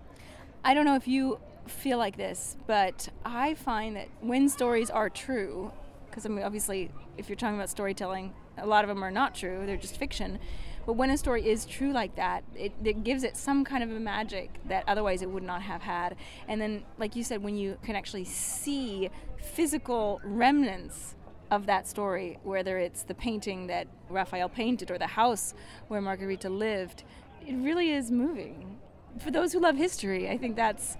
I 0.64 0.74
don't 0.74 0.84
know 0.84 0.96
if 0.96 1.08
you 1.08 1.38
feel 1.66 1.98
like 1.98 2.16
this, 2.16 2.56
but 2.66 3.08
I 3.24 3.54
find 3.54 3.96
that 3.96 4.08
when 4.20 4.48
stories 4.48 4.90
are 4.90 5.10
true, 5.10 5.72
because 6.08 6.26
I 6.26 6.28
mean, 6.28 6.44
obviously, 6.44 6.90
if 7.16 7.28
you're 7.28 7.36
talking 7.36 7.56
about 7.56 7.70
storytelling, 7.70 8.32
a 8.58 8.66
lot 8.66 8.84
of 8.84 8.88
them 8.88 9.02
are 9.02 9.10
not 9.10 9.34
true, 9.34 9.64
they're 9.66 9.76
just 9.76 9.96
fiction. 9.96 10.38
But 10.86 10.92
when 10.92 11.10
a 11.10 11.18
story 11.18 11.48
is 11.48 11.66
true 11.66 11.92
like 11.92 12.14
that, 12.14 12.44
it, 12.54 12.72
it, 12.82 13.02
gives 13.02 13.24
it 13.24 13.36
some 13.36 13.64
kind 13.64 13.82
of 13.82 13.90
a 13.90 13.98
magic 13.98 14.50
that 14.68 14.84
otherwise 14.86 15.20
it 15.20 15.28
would 15.28 15.42
not 15.42 15.62
have 15.62 15.82
had. 15.82 16.16
And 16.46 16.60
then, 16.60 16.84
like 16.96 17.16
you 17.16 17.24
said, 17.24 17.42
when 17.42 17.56
you 17.56 17.76
can 17.82 17.96
actually 17.96 18.24
see 18.24 19.10
physical 19.36 20.20
remnants 20.22 21.16
of 21.50 21.66
that 21.66 21.88
story, 21.88 22.38
whether 22.44 22.78
it's 22.78 23.02
the 23.02 23.14
painting 23.14 23.66
that 23.66 23.88
Raphael 24.08 24.48
painted 24.48 24.92
or 24.92 24.98
the 24.98 25.08
house 25.08 25.54
where 25.88 26.00
Margherita 26.00 26.48
lived, 26.48 27.02
it 27.44 27.54
really 27.54 27.90
is 27.90 28.12
moving. 28.12 28.78
For 29.18 29.32
those 29.32 29.52
who 29.52 29.60
love 29.60 29.76
history, 29.76 30.28
I 30.28 30.38
think 30.38 30.54
that's 30.54 30.96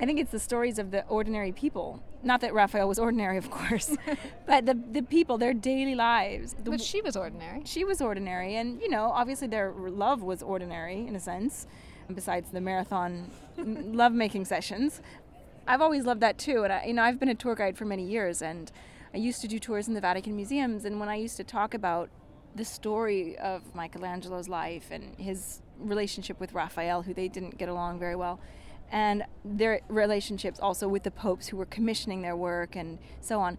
I 0.00 0.06
think 0.06 0.18
it's 0.18 0.32
the 0.32 0.40
stories 0.40 0.78
of 0.80 0.90
the 0.90 1.06
ordinary 1.06 1.52
people 1.52 2.02
not 2.22 2.40
that 2.40 2.54
Raphael 2.54 2.88
was 2.88 2.98
ordinary, 2.98 3.36
of 3.36 3.50
course, 3.50 3.96
but 4.46 4.66
the 4.66 4.74
the 4.74 5.02
people, 5.02 5.38
their 5.38 5.54
daily 5.54 5.94
lives. 5.94 6.54
The, 6.54 6.70
but 6.70 6.80
she 6.80 7.00
was 7.00 7.16
ordinary. 7.16 7.62
She 7.64 7.84
was 7.84 8.00
ordinary, 8.00 8.56
and 8.56 8.80
you 8.80 8.88
know, 8.88 9.10
obviously 9.12 9.48
their 9.48 9.72
love 9.72 10.22
was 10.22 10.42
ordinary 10.42 11.06
in 11.06 11.16
a 11.16 11.20
sense. 11.20 11.66
Besides 12.12 12.50
the 12.50 12.60
marathon 12.60 13.30
lovemaking 13.56 14.44
sessions, 14.44 15.00
I've 15.66 15.80
always 15.80 16.04
loved 16.04 16.20
that 16.20 16.36
too. 16.38 16.64
And 16.64 16.72
I, 16.72 16.84
you 16.86 16.94
know, 16.94 17.02
I've 17.02 17.18
been 17.18 17.28
a 17.28 17.34
tour 17.34 17.54
guide 17.54 17.76
for 17.76 17.84
many 17.84 18.04
years, 18.04 18.42
and 18.42 18.70
I 19.14 19.18
used 19.18 19.40
to 19.42 19.48
do 19.48 19.58
tours 19.58 19.88
in 19.88 19.94
the 19.94 20.00
Vatican 20.00 20.36
museums. 20.36 20.84
And 20.84 20.98
when 20.98 21.08
I 21.08 21.16
used 21.16 21.36
to 21.36 21.44
talk 21.44 21.74
about 21.74 22.10
the 22.54 22.64
story 22.64 23.38
of 23.38 23.74
Michelangelo's 23.74 24.48
life 24.48 24.88
and 24.90 25.16
his 25.16 25.62
relationship 25.78 26.38
with 26.40 26.52
Raphael, 26.52 27.02
who 27.02 27.14
they 27.14 27.28
didn't 27.28 27.58
get 27.58 27.68
along 27.68 27.98
very 27.98 28.16
well, 28.16 28.40
and 28.92 29.24
their 29.42 29.80
relationships 29.88 30.60
also 30.60 30.86
with 30.86 31.02
the 31.02 31.10
popes 31.10 31.48
who 31.48 31.56
were 31.56 31.66
commissioning 31.66 32.20
their 32.22 32.36
work 32.36 32.76
and 32.76 32.98
so 33.20 33.40
on. 33.40 33.58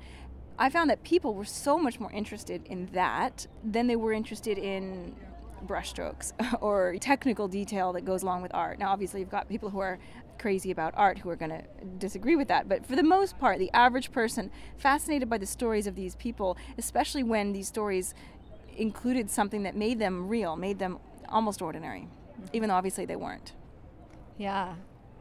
I 0.59 0.69
found 0.69 0.91
that 0.91 1.03
people 1.03 1.33
were 1.33 1.45
so 1.45 1.79
much 1.79 1.99
more 1.99 2.11
interested 2.11 2.61
in 2.67 2.85
that 2.93 3.47
than 3.63 3.87
they 3.87 3.95
were 3.95 4.13
interested 4.13 4.59
in 4.59 5.15
brushstrokes 5.65 6.33
or 6.61 6.95
technical 6.99 7.47
detail 7.47 7.93
that 7.93 8.05
goes 8.05 8.21
along 8.21 8.43
with 8.43 8.53
art. 8.53 8.77
Now, 8.77 8.91
obviously, 8.91 9.21
you've 9.21 9.31
got 9.31 9.49
people 9.49 9.71
who 9.71 9.79
are 9.79 9.97
crazy 10.37 10.69
about 10.69 10.93
art 10.95 11.17
who 11.17 11.29
are 11.29 11.35
going 11.35 11.51
to 11.51 11.63
disagree 11.97 12.35
with 12.35 12.49
that, 12.49 12.69
but 12.69 12.85
for 12.85 12.95
the 12.95 13.03
most 13.03 13.39
part, 13.39 13.57
the 13.57 13.71
average 13.73 14.11
person 14.11 14.51
fascinated 14.77 15.29
by 15.29 15.39
the 15.39 15.45
stories 15.47 15.87
of 15.87 15.95
these 15.95 16.15
people, 16.15 16.57
especially 16.77 17.23
when 17.23 17.53
these 17.53 17.67
stories 17.67 18.13
included 18.75 19.31
something 19.31 19.63
that 19.63 19.75
made 19.75 19.97
them 19.97 20.27
real, 20.27 20.55
made 20.55 20.77
them 20.77 20.99
almost 21.29 21.61
ordinary, 21.61 22.07
even 22.51 22.69
though 22.69 22.75
obviously 22.75 23.05
they 23.05 23.15
weren't. 23.15 23.53
Yeah, 24.37 24.75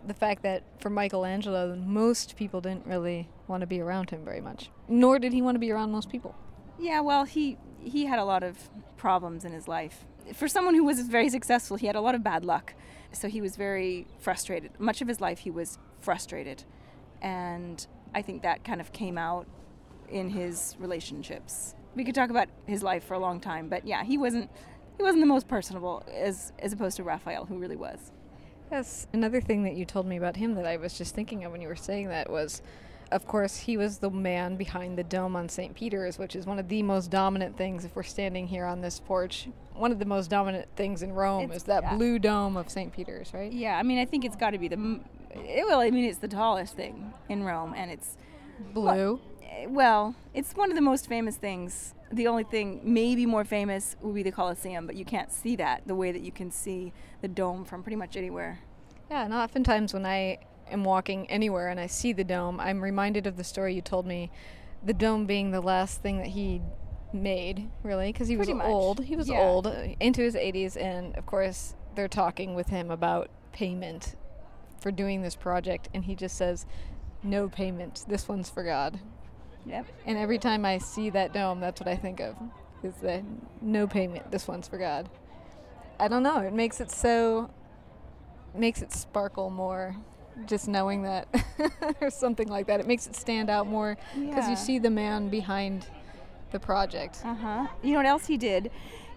the 0.07 0.15
fact 0.15 0.43
that 0.43 0.65
for 0.81 0.91
Michelangelo, 0.91 1.77
most 1.77 2.37
people 2.37 2.61
didn't 2.61 2.87
really 2.87 3.29
want 3.47 3.61
to 3.61 3.67
be 3.67 3.81
around 3.81 4.11
him 4.11 4.25
very 4.25 4.41
much, 4.41 4.71
nor 4.89 5.19
did 5.19 5.33
he 5.33 5.43
want 5.43 5.55
to 5.55 5.61
be 5.61 5.71
around 5.71 5.93
most 5.93 6.09
people. 6.11 6.35
Yeah, 6.79 7.01
well, 7.01 7.25
he 7.25 7.59
he 7.81 8.07
had 8.07 8.19
a 8.19 8.25
lot 8.25 8.43
of 8.43 8.71
problems 8.97 9.45
in 9.45 9.53
his 9.53 9.69
life. 9.69 10.05
For 10.35 10.49
someone 10.49 10.75
who 10.75 10.85
was 10.85 11.01
very 11.01 11.29
successful, 11.29 11.77
he 11.77 11.87
had 11.87 11.97
a 11.97 12.01
lot 12.01 12.15
of 12.15 12.23
bad 12.23 12.45
luck. 12.45 12.75
So 13.13 13.29
he 13.29 13.41
was 13.41 13.57
very 13.57 14.07
frustrated. 14.21 14.71
Much 14.79 15.03
of 15.03 15.09
his 15.09 15.21
life, 15.21 15.41
he 15.41 15.51
was 15.51 15.79
frustrated, 16.01 16.65
and 17.21 17.87
I 18.15 18.23
think 18.23 18.43
that 18.43 18.65
kind 18.65 18.81
of 18.81 18.93
came 18.93 19.19
out 19.19 19.47
in 20.09 20.31
his 20.31 20.77
relationships. 20.79 21.75
We 21.95 22.05
could 22.05 22.15
talk 22.15 22.31
about 22.31 22.49
his 22.67 22.83
life 22.83 23.05
for 23.05 23.15
a 23.15 23.19
long 23.19 23.41
time, 23.41 23.69
but 23.69 23.87
yeah, 23.87 24.05
he 24.05 24.17
wasn't 24.17 24.51
he 24.97 25.03
wasn't 25.03 25.23
the 25.23 25.27
most 25.27 25.49
personable 25.49 26.03
as 26.13 26.53
as 26.59 26.73
opposed 26.73 26.97
to 26.97 27.05
Raphael, 27.05 27.47
who 27.47 27.59
really 27.59 27.77
was. 27.77 28.13
Yes. 28.73 29.07
Another 29.13 29.41
thing 29.43 29.65
that 29.65 29.75
you 29.75 29.85
told 29.85 30.07
me 30.07 30.17
about 30.17 30.37
him 30.37 30.55
that 30.55 30.67
I 30.67 30.79
was 30.79 30.97
just 30.97 31.15
thinking 31.15 31.45
of 31.45 31.53
when 31.53 31.61
you 31.61 31.69
were 31.69 31.77
saying 31.77 32.09
that 32.09 32.31
was, 32.31 32.63
of 33.11 33.27
course, 33.27 33.59
he 33.59 33.77
was 33.77 33.99
the 33.99 34.09
man 34.11 34.57
behind 34.57 34.97
the 34.97 35.05
dome 35.05 35.37
on 35.37 35.51
St. 35.51 35.75
Peter's, 35.75 36.19
which 36.19 36.35
is 36.35 36.47
one 36.47 36.59
of 36.59 36.69
the 36.69 36.83
most 36.83 37.11
dominant 37.11 37.59
things 37.59 37.85
if 37.85 37.95
we're 37.95 38.03
standing 38.03 38.47
here 38.47 38.65
on 38.65 38.81
this 38.81 38.99
porch. 38.99 39.47
One 39.75 39.93
of 39.93 39.99
the 39.99 40.07
most 40.07 40.31
dominant 40.31 40.69
things 40.75 41.03
in 41.03 41.13
Rome 41.13 41.45
It's- 41.45 41.59
is 41.59 41.63
that 41.65 41.83
yeah. 41.83 41.97
blue 41.97 42.19
dome 42.19 42.57
of 42.57 42.71
St. 42.71 42.91
Peter's, 42.93 43.35
right? 43.35 43.53
Yeah, 43.53 43.77
I 43.79 43.83
mean, 43.83 43.99
I 43.99 44.07
think 44.07 44.25
it's 44.25 44.37
got 44.37 44.51
to 44.51 44.59
be 44.59 44.69
the 44.69 45.01
it, 45.35 45.67
well, 45.67 45.81
I 45.81 45.91
mean, 45.91 46.05
it's 46.05 46.19
the 46.19 46.29
tallest 46.29 46.75
thing 46.75 47.13
in 47.29 47.43
Rome, 47.45 47.75
and 47.77 47.91
it's 47.91 48.17
Blue. 48.73 49.19
eh, 49.43 49.67
well, 49.67 50.15
it's 50.35 50.55
one 50.55 50.71
of 50.71 50.77
the 50.77 50.83
most 50.83 51.09
famous 51.09 51.37
things. 51.37 51.95
The 52.13 52.27
only 52.27 52.45
thing 52.45 52.81
maybe 52.85 53.27
more 53.27 53.45
famous 53.45 53.97
would 54.03 54.15
be 54.15 54.23
the 54.23 54.33
Colosseum, 54.33 54.87
but 54.87 54.97
you 54.97 55.05
can't 55.05 55.33
see 55.33 55.57
that 55.57 55.83
the 55.87 55.95
way 55.95 56.13
that 56.13 56.21
you 56.21 56.33
can 56.33 56.51
see 56.51 56.93
the 57.23 57.29
dome 57.29 57.65
from 57.65 57.83
pretty 57.83 57.97
much 57.97 58.17
anywhere. 58.17 58.61
Yeah, 59.11 59.25
and 59.25 59.33
oftentimes 59.35 59.95
when 59.95 60.07
I 60.07 60.39
am 60.71 60.85
walking 60.85 61.31
anywhere 61.31 61.69
and 61.69 61.81
I 61.81 61.87
see 61.87 62.13
the 62.13 62.25
dome, 62.25 62.61
I'm 62.61 62.83
reminded 62.83 63.27
of 63.27 63.37
the 63.37 63.45
story 63.45 63.75
you 63.75 63.81
told 63.81 64.07
me, 64.07 64.31
the 64.85 64.93
dome 64.93 65.27
being 65.27 65.51
the 65.51 65.61
last 65.61 66.03
thing 66.03 66.19
that 66.19 66.29
he 66.29 66.61
made, 67.13 67.69
really, 67.83 68.13
because 68.13 68.29
he 68.29 68.37
was 68.37 68.49
much, 68.49 68.67
old. 68.67 69.05
He 69.05 69.17
was 69.17 69.29
yeah. 69.29 69.41
old, 69.41 69.67
uh, 69.67 69.89
into 70.01 70.23
his 70.23 70.35
80s, 70.35 70.77
and 70.77 71.17
of 71.17 71.27
course, 71.27 71.75
they're 71.95 72.09
talking 72.09 72.55
with 72.55 72.69
him 72.69 72.91
about 72.91 73.31
payment 73.53 74.17
for 74.81 74.91
doing 74.91 75.23
this 75.23 75.37
project, 75.37 75.89
and 75.95 76.05
he 76.05 76.15
just 76.15 76.37
says, 76.37 76.67
No 77.23 77.49
payment. 77.49 78.05
This 78.09 78.29
one's 78.29 78.51
for 78.51 78.65
God. 78.65 78.99
Yep. 79.67 79.87
And 80.07 80.19
every 80.19 80.39
time 80.39 80.65
I 80.65 80.79
see 80.79 81.11
that 81.11 81.33
dome, 81.33 81.61
that's 81.61 81.81
what 81.81 81.89
I 81.89 81.97
think 81.97 82.21
of 82.21 82.35
is 82.83 82.95
the 82.97 83.23
no 83.61 83.87
payment. 83.87 84.31
This 84.33 84.49
one's 84.49 84.67
for 84.69 84.79
God. 84.79 85.09
I 86.01 86.09
don't 86.09 86.23
know. 86.23 86.39
It 86.39 86.53
makes 86.53 86.81
it 86.81 86.91
so 86.91 87.51
makes 88.55 88.83
it 88.83 88.93
sparkle 88.93 89.51
more 89.51 89.97
just 90.47 90.67
knowing 90.67 91.03
that 91.03 91.29
or 92.01 92.11
something 92.11 92.49
like 92.49 92.67
that. 92.67 92.81
It 92.81 92.87
makes 92.87 93.07
it 93.07 93.15
stand 93.15 93.49
out 93.51 93.67
more 93.67 93.97
because 94.15 94.45
Yeah. 94.45 94.51
you 94.51 94.57
see 94.57 94.79
the 94.79 94.91
man 94.91 95.29
behind 95.29 95.87
the 96.51 96.59
project. 96.59 97.21
Uh 97.25 97.35
huh. 97.35 97.67
You 97.83 97.93
know 97.93 97.99
what 97.99 98.07
else 98.07 98.27
he 98.27 98.37
did? 98.37 98.71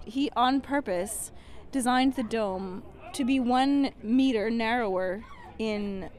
He, 0.04 0.30
on 0.36 0.62
purpose, 0.62 1.32
designed 1.72 2.16
the 2.16 2.24
dome 2.24 2.84
to 3.14 3.26
be 3.26 3.40
one 3.40 3.92
meter 4.04 4.50
narrower 4.52 5.24
in 5.58 6.10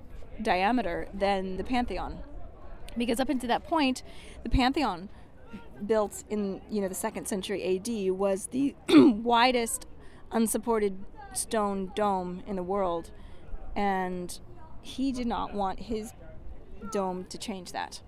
diameter 0.43 1.09
than 1.15 1.57
the 1.59 1.65
Pantheon, 1.65 2.19
because 2.97 3.21
up 3.21 3.29
until 3.29 3.49
that 3.49 3.65
point, 3.65 4.03
the 4.43 4.49
Pantheon, 4.49 5.09
built 5.85 6.25
in 6.31 6.61
you 6.71 6.81
know 6.81 6.89
the 6.89 6.95
second 6.95 7.27
century 7.27 7.63
A.D., 7.63 8.11
was 8.11 8.49
the 8.49 8.75
widest 8.89 9.87
unsupported 10.33 10.99
stone 11.33 11.93
dome 11.95 12.43
in 12.47 12.57
the 12.57 12.63
world, 12.63 13.11
and 13.75 14.39
he 14.83 15.13
did 15.13 15.27
not 15.27 15.53
want 15.53 15.81
his 15.81 16.13
dome 16.93 17.25
to 17.29 17.39
change 17.39 17.73
that 17.73 18.01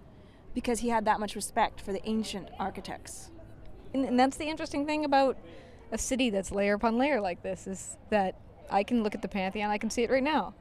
because 0.55 0.81
he 0.81 0.89
had 0.89 1.05
that 1.05 1.21
much 1.21 1.35
respect 1.35 1.81
for 1.81 1.93
the 1.93 2.07
ancient 2.09 2.49
architects. 2.59 3.31
And, 3.95 4.05
and 4.05 4.19
that's 4.19 4.37
the 4.37 4.47
interesting 4.47 4.87
thing 4.87 5.05
about 5.05 5.37
a 5.93 5.99
city 5.99 6.31
that's 6.31 6.51
layer 6.51 6.75
upon 6.75 6.99
layer 6.99 7.21
like 7.21 7.43
this 7.43 7.67
is 7.67 7.97
that 8.11 8.39
I 8.71 8.83
can 8.83 9.03
look 9.03 9.15
at 9.15 9.23
the 9.23 9.29
Pantheon, 9.29 9.71
I 9.71 9.79
can 9.79 9.91
see 9.91 10.03
it 10.03 10.11
right 10.11 10.23
now. 10.23 10.55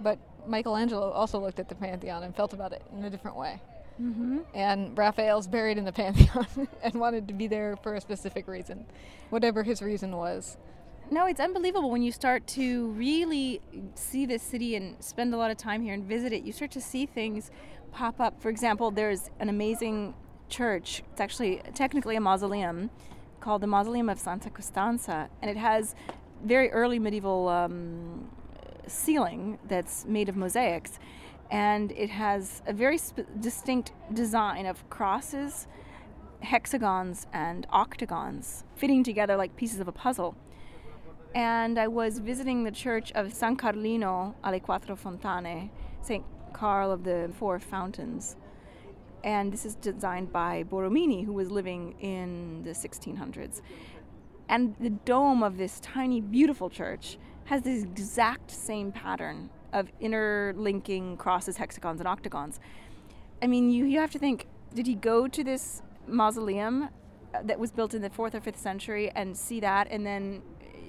But 0.00 0.18
Michelangelo 0.46 1.10
also 1.10 1.38
looked 1.38 1.58
at 1.58 1.68
the 1.68 1.74
Pantheon 1.74 2.22
and 2.22 2.34
felt 2.34 2.52
about 2.52 2.72
it 2.72 2.82
in 2.96 3.04
a 3.04 3.10
different 3.10 3.36
way. 3.36 3.60
Mm-hmm. 4.00 4.40
And 4.54 4.96
Raphael's 4.98 5.46
buried 5.46 5.78
in 5.78 5.84
the 5.84 5.92
Pantheon 6.02 6.68
and 6.82 6.94
wanted 6.94 7.28
to 7.28 7.34
be 7.34 7.46
there 7.46 7.76
for 7.82 7.94
a 7.94 8.00
specific 8.00 8.48
reason, 8.48 8.86
whatever 9.30 9.62
his 9.62 9.82
reason 9.82 10.16
was. 10.16 10.56
No, 11.10 11.26
it's 11.26 11.40
unbelievable 11.40 11.90
when 11.90 12.02
you 12.02 12.12
start 12.12 12.46
to 12.48 12.88
really 12.92 13.60
see 13.94 14.24
this 14.24 14.42
city 14.42 14.74
and 14.74 15.02
spend 15.04 15.34
a 15.34 15.36
lot 15.36 15.50
of 15.50 15.58
time 15.58 15.82
here 15.82 15.92
and 15.92 16.04
visit 16.04 16.32
it. 16.32 16.44
You 16.44 16.52
start 16.52 16.70
to 16.72 16.80
see 16.80 17.04
things 17.04 17.50
pop 17.92 18.20
up. 18.20 18.40
For 18.40 18.48
example, 18.48 18.90
there's 18.90 19.30
an 19.38 19.48
amazing 19.48 20.14
church. 20.48 21.02
It's 21.12 21.20
actually 21.20 21.60
technically 21.74 22.16
a 22.16 22.20
mausoleum 22.20 22.90
called 23.40 23.60
the 23.60 23.66
Mausoleum 23.66 24.08
of 24.08 24.18
Santa 24.18 24.48
Costanza, 24.48 25.28
and 25.42 25.50
it 25.50 25.58
has 25.58 25.94
very 26.42 26.70
early 26.70 26.98
medieval 26.98 27.48
um, 27.48 28.30
ceiling 28.86 29.58
that's 29.68 30.04
made 30.06 30.28
of 30.28 30.36
mosaics, 30.36 30.98
and 31.50 31.92
it 31.92 32.10
has 32.10 32.62
a 32.66 32.72
very 32.72 32.98
sp- 32.98 33.28
distinct 33.40 33.92
design 34.12 34.66
of 34.66 34.88
crosses, 34.90 35.66
hexagons, 36.40 37.26
and 37.32 37.66
octagons 37.70 38.64
fitting 38.76 39.04
together 39.04 39.36
like 39.36 39.56
pieces 39.56 39.80
of 39.80 39.88
a 39.88 39.92
puzzle 39.92 40.36
and 41.34 41.78
I 41.78 41.88
was 41.88 42.20
visiting 42.20 42.62
the 42.62 42.70
church 42.70 43.10
of 43.12 43.32
San 43.32 43.56
Carlino 43.56 44.34
alle 44.44 44.60
Quattro 44.60 44.94
Fontane, 44.94 45.68
St. 46.00 46.24
Carl 46.52 46.92
of 46.92 47.02
the 47.02 47.30
Four 47.36 47.58
Fountains. 47.58 48.36
And 49.24 49.52
this 49.52 49.64
is 49.64 49.74
designed 49.74 50.32
by 50.32 50.64
Borromini, 50.64 51.24
who 51.24 51.32
was 51.32 51.50
living 51.50 51.96
in 51.98 52.62
the 52.62 52.70
1600s. 52.70 53.62
And 54.48 54.76
the 54.78 54.90
dome 54.90 55.42
of 55.42 55.56
this 55.56 55.80
tiny, 55.80 56.20
beautiful 56.20 56.70
church 56.70 57.18
has 57.46 57.62
this 57.62 57.82
exact 57.82 58.50
same 58.50 58.92
pattern 58.92 59.50
of 59.72 59.88
interlinking 60.00 61.16
crosses, 61.16 61.56
hexagons, 61.56 62.00
and 62.00 62.08
octagons. 62.08 62.60
I 63.42 63.46
mean, 63.46 63.70
you, 63.70 63.84
you 63.84 63.98
have 63.98 64.10
to 64.12 64.18
think 64.18 64.46
did 64.74 64.86
he 64.86 64.94
go 64.94 65.28
to 65.28 65.44
this 65.44 65.82
mausoleum 66.08 66.88
uh, 67.32 67.42
that 67.44 67.58
was 67.58 67.70
built 67.70 67.94
in 67.94 68.02
the 68.02 68.10
fourth 68.10 68.34
or 68.34 68.40
fifth 68.40 68.58
century 68.58 69.10
and 69.14 69.36
see 69.36 69.60
that 69.60 69.86
and 69.90 70.04
then 70.04 70.42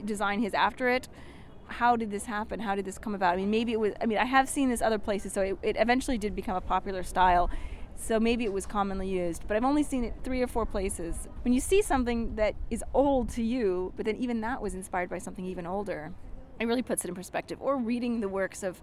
design 0.05 0.39
his 0.39 0.53
after 0.53 0.89
it? 0.89 1.07
How 1.67 1.95
did 1.95 2.11
this 2.11 2.25
happen? 2.25 2.59
How 2.59 2.75
did 2.75 2.85
this 2.85 2.97
come 2.97 3.15
about? 3.15 3.33
I 3.33 3.37
mean, 3.37 3.49
maybe 3.49 3.71
it 3.71 3.79
was, 3.79 3.93
I 4.01 4.05
mean, 4.05 4.17
I 4.17 4.25
have 4.25 4.47
seen 4.47 4.69
this 4.69 4.81
other 4.81 4.99
places, 4.99 5.33
so 5.33 5.41
it, 5.41 5.57
it 5.61 5.75
eventually 5.79 6.17
did 6.17 6.35
become 6.35 6.55
a 6.55 6.61
popular 6.61 7.03
style. 7.03 7.49
So 7.97 8.19
maybe 8.19 8.43
it 8.43 8.51
was 8.51 8.65
commonly 8.65 9.07
used, 9.07 9.47
but 9.47 9.55
I've 9.55 9.63
only 9.63 9.81
seen 9.81 10.03
it 10.03 10.13
three 10.23 10.41
or 10.41 10.47
four 10.47 10.65
places. 10.65 11.27
When 11.43 11.53
you 11.53 11.59
see 11.59 11.81
something 11.81 12.35
that 12.35 12.53
is 12.69 12.83
old 12.93 13.29
to 13.29 13.41
you, 13.43 13.93
but 13.95 14.05
then 14.05 14.17
even 14.17 14.41
that 14.41 14.61
was 14.61 14.75
inspired 14.75 15.09
by 15.09 15.17
something 15.17 15.45
even 15.45 15.65
older, 15.65 16.11
it 16.59 16.65
really 16.65 16.81
puts 16.81 17.03
it 17.05 17.09
in 17.09 17.15
perspective. 17.15 17.57
Or 17.61 17.77
reading 17.77 18.21
the 18.21 18.29
works 18.29 18.63
of 18.63 18.81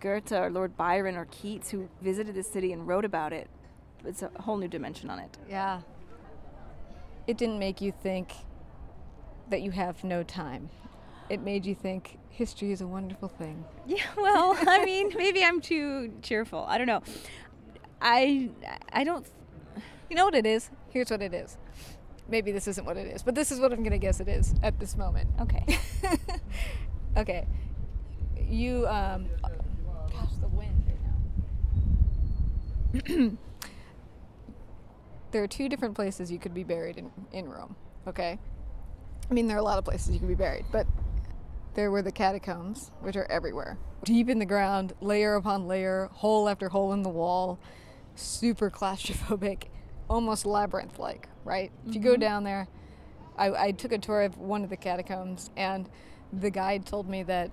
Goethe 0.00 0.32
or 0.32 0.50
Lord 0.50 0.76
Byron 0.76 1.16
or 1.16 1.26
Keats, 1.30 1.70
who 1.70 1.88
visited 2.00 2.34
the 2.34 2.42
city 2.42 2.72
and 2.72 2.86
wrote 2.86 3.04
about 3.04 3.32
it, 3.32 3.48
it's 4.04 4.22
a 4.22 4.30
whole 4.40 4.56
new 4.56 4.68
dimension 4.68 5.10
on 5.10 5.18
it. 5.18 5.36
Yeah. 5.48 5.80
It 7.26 7.36
didn't 7.36 7.58
make 7.58 7.80
you 7.80 7.92
think 7.92 8.32
that 9.50 9.62
you 9.62 9.70
have 9.72 10.02
no 10.04 10.22
time. 10.22 10.70
It 11.28 11.40
made 11.40 11.64
you 11.66 11.74
think 11.74 12.18
history 12.28 12.72
is 12.72 12.80
a 12.80 12.86
wonderful 12.86 13.28
thing. 13.28 13.64
Yeah, 13.86 14.04
well, 14.16 14.56
I 14.68 14.84
mean, 14.84 15.12
maybe 15.16 15.44
I'm 15.44 15.60
too 15.60 16.12
cheerful. 16.22 16.64
I 16.68 16.78
don't 16.78 16.86
know. 16.86 17.02
I 18.00 18.50
I 18.92 19.02
don't. 19.04 19.26
You 20.08 20.16
know 20.16 20.24
what 20.24 20.34
it 20.34 20.46
is? 20.46 20.70
Here's 20.90 21.10
what 21.10 21.22
it 21.22 21.34
is. 21.34 21.56
Maybe 22.28 22.52
this 22.52 22.68
isn't 22.68 22.84
what 22.84 22.96
it 22.96 23.08
is, 23.08 23.22
but 23.24 23.34
this 23.34 23.50
is 23.50 23.58
what 23.58 23.72
I'm 23.72 23.82
gonna 23.82 23.98
guess 23.98 24.20
it 24.20 24.28
is 24.28 24.54
at 24.62 24.78
this 24.78 24.96
moment. 24.96 25.28
Okay. 25.40 25.64
okay. 27.16 27.46
You 28.48 28.86
um 28.88 29.26
gosh, 30.12 30.30
the 30.40 30.48
wind 30.48 30.84
right 30.86 30.98
now. 33.18 33.30
there 35.30 35.42
are 35.42 35.48
two 35.48 35.68
different 35.68 35.94
places 35.94 36.30
you 36.30 36.38
could 36.38 36.54
be 36.54 36.64
buried 36.64 36.96
in, 36.96 37.10
in 37.32 37.48
Rome, 37.48 37.76
okay? 38.06 38.38
I 39.30 39.34
mean 39.34 39.46
there 39.46 39.56
are 39.56 39.60
a 39.60 39.64
lot 39.64 39.78
of 39.78 39.84
places 39.84 40.12
you 40.12 40.18
could 40.18 40.28
be 40.28 40.34
buried, 40.34 40.64
but 40.72 40.86
there 41.74 41.90
were 41.90 42.02
the 42.02 42.12
catacombs, 42.12 42.90
which 43.00 43.16
are 43.16 43.30
everywhere. 43.30 43.78
Deep 44.04 44.28
in 44.28 44.38
the 44.38 44.46
ground, 44.46 44.92
layer 45.00 45.34
upon 45.34 45.68
layer, 45.68 46.08
hole 46.12 46.48
after 46.48 46.68
hole 46.68 46.92
in 46.92 47.02
the 47.02 47.08
wall, 47.08 47.58
super 48.16 48.70
claustrophobic, 48.70 49.64
almost 50.08 50.44
labyrinth 50.44 50.98
like, 50.98 51.28
right? 51.44 51.70
If 51.86 51.94
you 51.94 52.00
go 52.00 52.16
down 52.16 52.44
there, 52.44 52.66
I, 53.38 53.66
I 53.66 53.72
took 53.72 53.92
a 53.92 53.98
tour 53.98 54.22
of 54.22 54.36
one 54.36 54.64
of 54.64 54.70
the 54.70 54.76
catacombs, 54.76 55.50
and 55.56 55.88
the 56.32 56.50
guide 56.50 56.86
told 56.86 57.08
me 57.08 57.22
that 57.24 57.50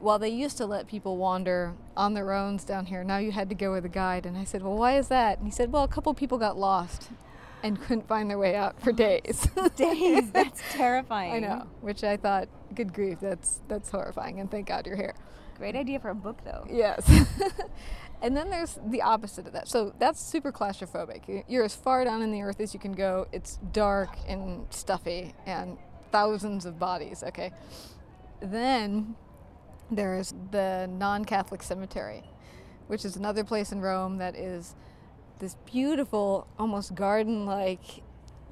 while 0.00 0.18
they 0.18 0.28
used 0.28 0.56
to 0.58 0.66
let 0.66 0.86
people 0.86 1.16
wander 1.16 1.74
on 1.96 2.14
their 2.14 2.32
own 2.32 2.56
down 2.58 2.86
here, 2.86 3.02
now 3.04 3.16
you 3.18 3.32
had 3.32 3.48
to 3.48 3.54
go 3.54 3.72
with 3.72 3.84
a 3.84 3.88
guide. 3.88 4.26
And 4.26 4.36
I 4.36 4.44
said, 4.44 4.62
Well, 4.62 4.76
why 4.76 4.96
is 4.98 5.08
that? 5.08 5.38
And 5.38 5.46
he 5.46 5.50
said, 5.52 5.72
Well, 5.72 5.82
a 5.84 5.88
couple 5.88 6.12
people 6.14 6.36
got 6.38 6.56
lost 6.58 7.08
and 7.62 7.80
couldn't 7.80 8.06
find 8.06 8.28
their 8.28 8.38
way 8.38 8.54
out 8.54 8.80
for 8.82 8.92
days. 9.06 9.48
Days. 9.76 10.30
That's 10.30 10.60
terrifying. 10.72 11.32
I 11.32 11.38
know, 11.38 11.66
which 11.80 12.04
I 12.04 12.16
thought, 12.18 12.48
good 12.74 12.92
grief, 12.92 13.18
that's 13.20 13.60
that's 13.68 13.88
horrifying. 13.90 14.40
And 14.40 14.50
thank 14.50 14.66
God 14.68 14.86
you're 14.86 14.96
here. 14.96 15.14
Great 15.56 15.76
idea 15.76 16.00
for 16.00 16.10
a 16.10 16.14
book, 16.14 16.38
though. 16.44 16.66
Yes. 16.68 17.08
and 18.22 18.36
then 18.36 18.50
there's 18.50 18.78
the 18.88 19.00
opposite 19.02 19.46
of 19.46 19.52
that. 19.52 19.68
So 19.68 19.94
that's 19.98 20.20
super 20.20 20.50
claustrophobic. 20.52 21.28
You- 21.28 21.44
You're 21.48 21.64
as 21.64 21.74
far 21.76 22.04
down 22.04 22.20
in 22.22 22.32
the 22.32 22.42
earth 22.42 22.60
as 22.60 22.74
you 22.74 22.80
can 22.80 22.92
go. 22.92 23.26
It's 23.32 23.58
dark 23.72 24.10
and 24.28 24.66
stuffy 24.70 25.32
and 25.46 25.78
thousands 26.10 26.66
of 26.66 26.78
bodies, 26.78 27.22
okay? 27.28 27.52
Then 28.44 29.16
there's 29.90 30.34
the 30.50 30.88
non 30.90 31.24
Catholic 31.24 31.62
cemetery, 31.62 32.24
which 32.86 33.04
is 33.04 33.16
another 33.16 33.42
place 33.44 33.72
in 33.72 33.80
Rome 33.80 34.18
that 34.18 34.36
is 34.36 34.74
this 35.38 35.56
beautiful, 35.64 36.46
almost 36.58 36.94
garden 36.94 37.46
like 37.46 38.02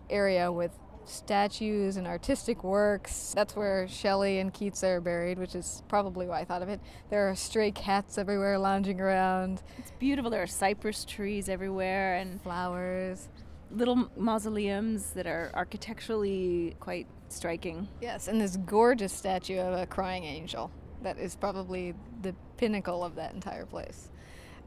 area 0.09 0.51
with 0.51 0.73
statues 1.05 1.97
and 1.97 2.07
artistic 2.07 2.65
works. 2.65 3.33
That's 3.35 3.55
where 3.55 3.87
Shelley 3.87 4.39
and 4.39 4.53
Keats 4.53 4.83
are 4.83 5.01
buried, 5.01 5.39
which 5.39 5.55
is 5.55 5.83
probably 5.89 6.27
why 6.27 6.41
I 6.41 6.45
thought 6.45 6.63
of 6.63 6.69
it. 6.69 6.81
There 7.11 7.29
are 7.29 7.35
stray 7.35 7.71
cats 7.71 8.19
everywhere 8.19 8.59
lounging 8.59 9.01
around, 9.01 9.63
It's 9.79 9.91
beautiful. 9.93 10.31
There 10.31 10.43
are 10.43 10.47
cypress 10.47 11.05
trees 11.05 11.49
everywhere 11.49 12.17
and 12.17 12.41
flowers. 12.41 13.29
little 13.71 14.11
mausoleums 14.17 15.13
that 15.13 15.27
are 15.27 15.51
architecturally 15.55 16.77
quite 16.79 17.07
striking. 17.33 17.89
Yes, 18.01 18.29
and 18.29 18.41
this 18.41 18.57
gorgeous 18.57 19.13
statue 19.13 19.59
of 19.59 19.79
a 19.79 19.87
crying 19.87 20.25
angel 20.25 20.71
that 21.03 21.19
is 21.19 21.37
probably 21.37 21.95
the 22.23 22.35
pinnacle 22.57 23.05
of 23.05 23.17
that 23.17 23.35
entire 23.35 23.67
place, 23.67 24.11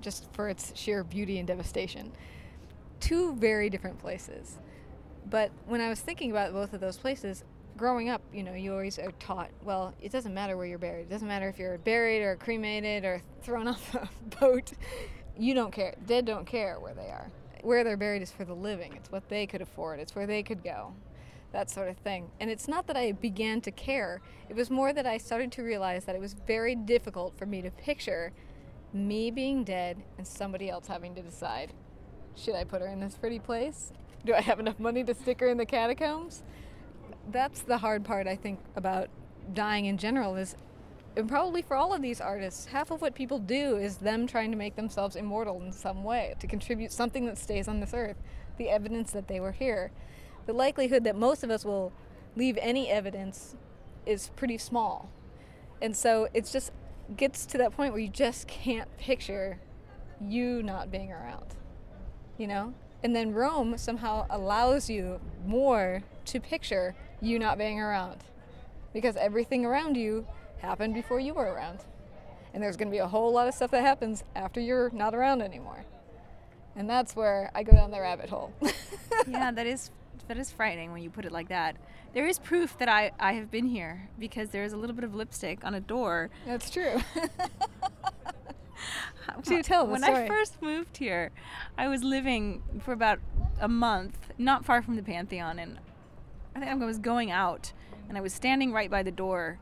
just 0.02 0.32
for 0.34 0.50
its 0.50 0.74
sheer 0.76 1.04
beauty 1.04 1.38
and 1.40 1.48
devastation. 1.48 2.12
Two 3.00 3.36
very 3.36 3.70
different 3.70 4.00
places. 4.00 4.58
But 5.30 5.52
when 5.66 5.82
I 5.82 5.90
was 5.90 6.00
thinking 6.00 6.32
about 6.32 6.54
both 6.54 6.74
of 6.74 6.82
those 6.82 6.98
places, 6.98 7.44
growing 7.78 8.10
up, 8.10 8.22
you 8.34 8.44
know, 8.44 8.54
you 8.54 8.72
always 8.72 9.00
are 9.00 9.12
taught, 9.20 9.50
well, 9.64 9.94
it 10.02 10.12
doesn't 10.12 10.34
matter 10.34 10.56
where 10.56 10.66
you're 10.66 10.78
buried. 10.78 11.02
It 11.02 11.10
doesn't 11.10 11.28
matter 11.28 11.50
if 11.50 11.58
you're 11.58 11.78
buried 11.80 12.24
or 12.24 12.36
cremated 12.36 13.06
or 13.06 13.22
thrown 13.42 13.68
off 13.70 13.96
a 13.96 14.10
boat. 14.40 14.72
You 15.38 15.54
don't 15.54 15.72
care. 15.72 15.96
Dead 16.06 16.26
don't 16.26 16.46
care 16.46 16.80
where 16.80 16.94
they 16.94 17.10
are. 17.10 17.30
Where 17.62 17.84
they're 17.84 17.98
buried 17.98 18.22
is 18.22 18.32
for 18.32 18.46
the 18.46 18.54
living. 18.54 18.94
It's 18.96 19.12
what 19.12 19.28
they 19.28 19.48
could 19.48 19.62
afford. 19.62 20.00
It's 20.00 20.16
where 20.16 20.28
they 20.28 20.44
could 20.44 20.64
go. 20.64 20.94
That 21.56 21.70
sort 21.70 21.88
of 21.88 21.96
thing. 21.96 22.32
And 22.42 22.52
it's 22.52 22.68
not 22.68 22.86
that 22.88 22.98
I 22.98 23.14
began 23.14 23.62
to 23.62 23.72
care. 23.72 24.22
It 24.50 24.58
was 24.58 24.70
more 24.70 24.92
that 24.92 25.06
I 25.06 25.18
started 25.18 25.54
to 25.54 25.64
realize 25.64 26.04
that 26.04 26.14
it 26.14 26.20
was 26.20 26.34
very 26.34 26.76
difficult 26.76 27.38
for 27.38 27.46
me 27.46 27.62
to 27.62 27.72
picture 27.72 28.34
me 28.92 29.32
being 29.32 29.64
dead 29.64 30.04
and 30.18 30.28
somebody 30.28 30.70
else 30.70 30.88
having 30.88 31.16
to 31.16 31.22
decide 31.22 31.72
should 32.36 32.56
I 32.56 32.66
put 32.66 32.82
her 32.82 32.90
in 32.90 33.00
this 33.00 33.16
pretty 33.16 33.40
place? 33.40 33.94
Do 34.26 34.34
I 34.34 34.42
have 34.42 34.60
enough 34.60 34.82
money 34.82 35.06
to 35.06 35.16
stick 35.16 35.40
her 35.40 35.48
in 35.48 35.58
the 35.58 35.66
catacombs? 35.66 36.44
That's 37.32 37.62
the 37.62 37.78
hard 37.78 38.04
part, 38.04 38.28
I 38.28 38.36
think, 38.36 38.60
about 38.76 39.08
dying 39.54 39.86
in 39.86 39.98
general 39.98 40.36
is 40.36 40.58
and 41.16 41.30
probably 41.30 41.62
for 41.62 41.78
all 41.78 41.94
of 41.94 42.02
these 42.02 42.20
artists, 42.20 42.66
half 42.66 42.92
of 42.92 43.02
what 43.02 43.16
people 43.16 43.40
do 43.40 43.78
is 43.78 43.96
them 43.96 44.28
trying 44.28 44.52
to 44.52 44.58
make 44.58 44.76
themselves 44.76 45.16
immortal 45.16 45.62
in 45.62 45.72
some 45.72 46.04
way, 46.04 46.36
to 46.42 46.48
contribute 46.48 46.92
something 46.92 47.26
that 47.28 47.38
stays 47.38 47.70
on 47.70 47.80
this 47.80 47.94
earth, 47.94 48.18
the 48.58 48.68
evidence 48.68 49.12
that 49.12 49.30
they 49.30 49.40
were 49.40 49.54
here. 49.54 49.92
The 50.46 50.54
likelihood 50.54 51.04
that 51.04 51.16
most 51.16 51.44
of 51.44 51.50
us 51.50 51.66
will 51.66 51.92
leave 52.36 52.58
any 52.62 52.90
evidence 52.90 53.56
is 54.06 54.30
pretty 54.36 54.58
small. 54.58 55.10
And 55.82 55.96
so 55.96 56.28
it's 56.34 56.52
just 56.52 56.72
gets 57.16 57.46
to 57.48 57.58
that 57.58 57.72
point 57.76 57.94
where 57.94 58.02
you 58.02 58.10
just 58.10 58.48
can't 58.48 58.96
picture 58.98 59.60
you 60.22 60.64
not 60.64 60.92
being 60.92 61.12
around. 61.12 61.56
You 62.38 62.48
know? 62.48 62.74
And 63.04 63.16
then 63.16 63.34
Rome 63.34 63.78
somehow 63.78 64.26
allows 64.30 64.90
you 64.90 65.20
more 65.46 66.04
to 66.26 66.40
picture 66.40 66.96
you 67.22 67.38
not 67.38 67.58
being 67.58 67.80
around. 67.80 68.24
Because 68.94 69.16
everything 69.16 69.66
around 69.66 69.96
you 69.98 70.26
happened 70.60 70.94
before 70.94 71.20
you 71.20 71.34
were 71.34 71.46
around. 71.46 71.80
And 72.54 72.64
there's 72.64 72.78
going 72.78 72.88
to 72.88 72.92
be 72.92 73.00
a 73.00 73.08
whole 73.08 73.32
lot 73.32 73.48
of 73.48 73.54
stuff 73.54 73.72
that 73.72 73.82
happens 73.82 74.24
after 74.36 74.60
you're 74.60 74.90
not 74.92 75.14
around 75.14 75.42
anymore. 75.42 75.86
And 76.76 76.90
that's 76.90 77.16
where 77.16 77.52
I 77.54 77.64
go 77.64 77.74
down 77.74 77.92
the 77.92 78.00
rabbit 78.00 78.30
hole. 78.30 78.54
yeah, 79.28 79.52
that 79.52 79.68
is 79.68 79.92
that 80.28 80.38
is 80.38 80.52
frightening 80.52 80.92
when 80.92 81.02
you 81.02 81.10
put 81.10 81.26
it 81.26 81.32
like 81.32 81.50
that. 81.50 81.78
There 82.14 82.28
is 82.28 82.40
proof 82.40 82.78
that 82.78 82.90
I, 82.90 83.12
I 83.20 83.34
have 83.34 83.52
been 83.52 83.68
here 83.68 84.10
because 84.18 84.50
there 84.50 84.64
is 84.64 84.74
a 84.74 84.78
little 84.78 84.96
bit 84.96 85.04
of 85.04 85.14
lipstick 85.14 85.64
on 85.64 85.74
a 85.74 85.80
door. 85.80 86.30
That's 86.46 86.70
true. 86.70 87.02
Do 89.44 89.64
tell 89.64 89.88
when 89.88 90.04
story. 90.04 90.26
I 90.26 90.28
first 90.28 90.62
moved 90.62 90.98
here, 90.98 91.32
I 91.78 91.88
was 91.88 92.04
living 92.04 92.62
for 92.80 92.92
about 92.94 93.20
a 93.60 93.68
month, 93.68 94.18
not 94.38 94.66
far 94.66 94.82
from 94.82 94.96
the 94.96 95.04
Pantheon, 95.04 95.60
and 95.60 95.80
I 96.56 96.60
think 96.60 96.82
I 96.82 96.86
was 96.86 97.00
going 97.00 97.32
out, 97.32 97.74
and 98.08 98.18
I 98.18 98.22
was 98.22 98.34
standing 98.34 98.72
right 98.72 98.90
by 98.90 99.04
the 99.04 99.12
door, 99.12 99.60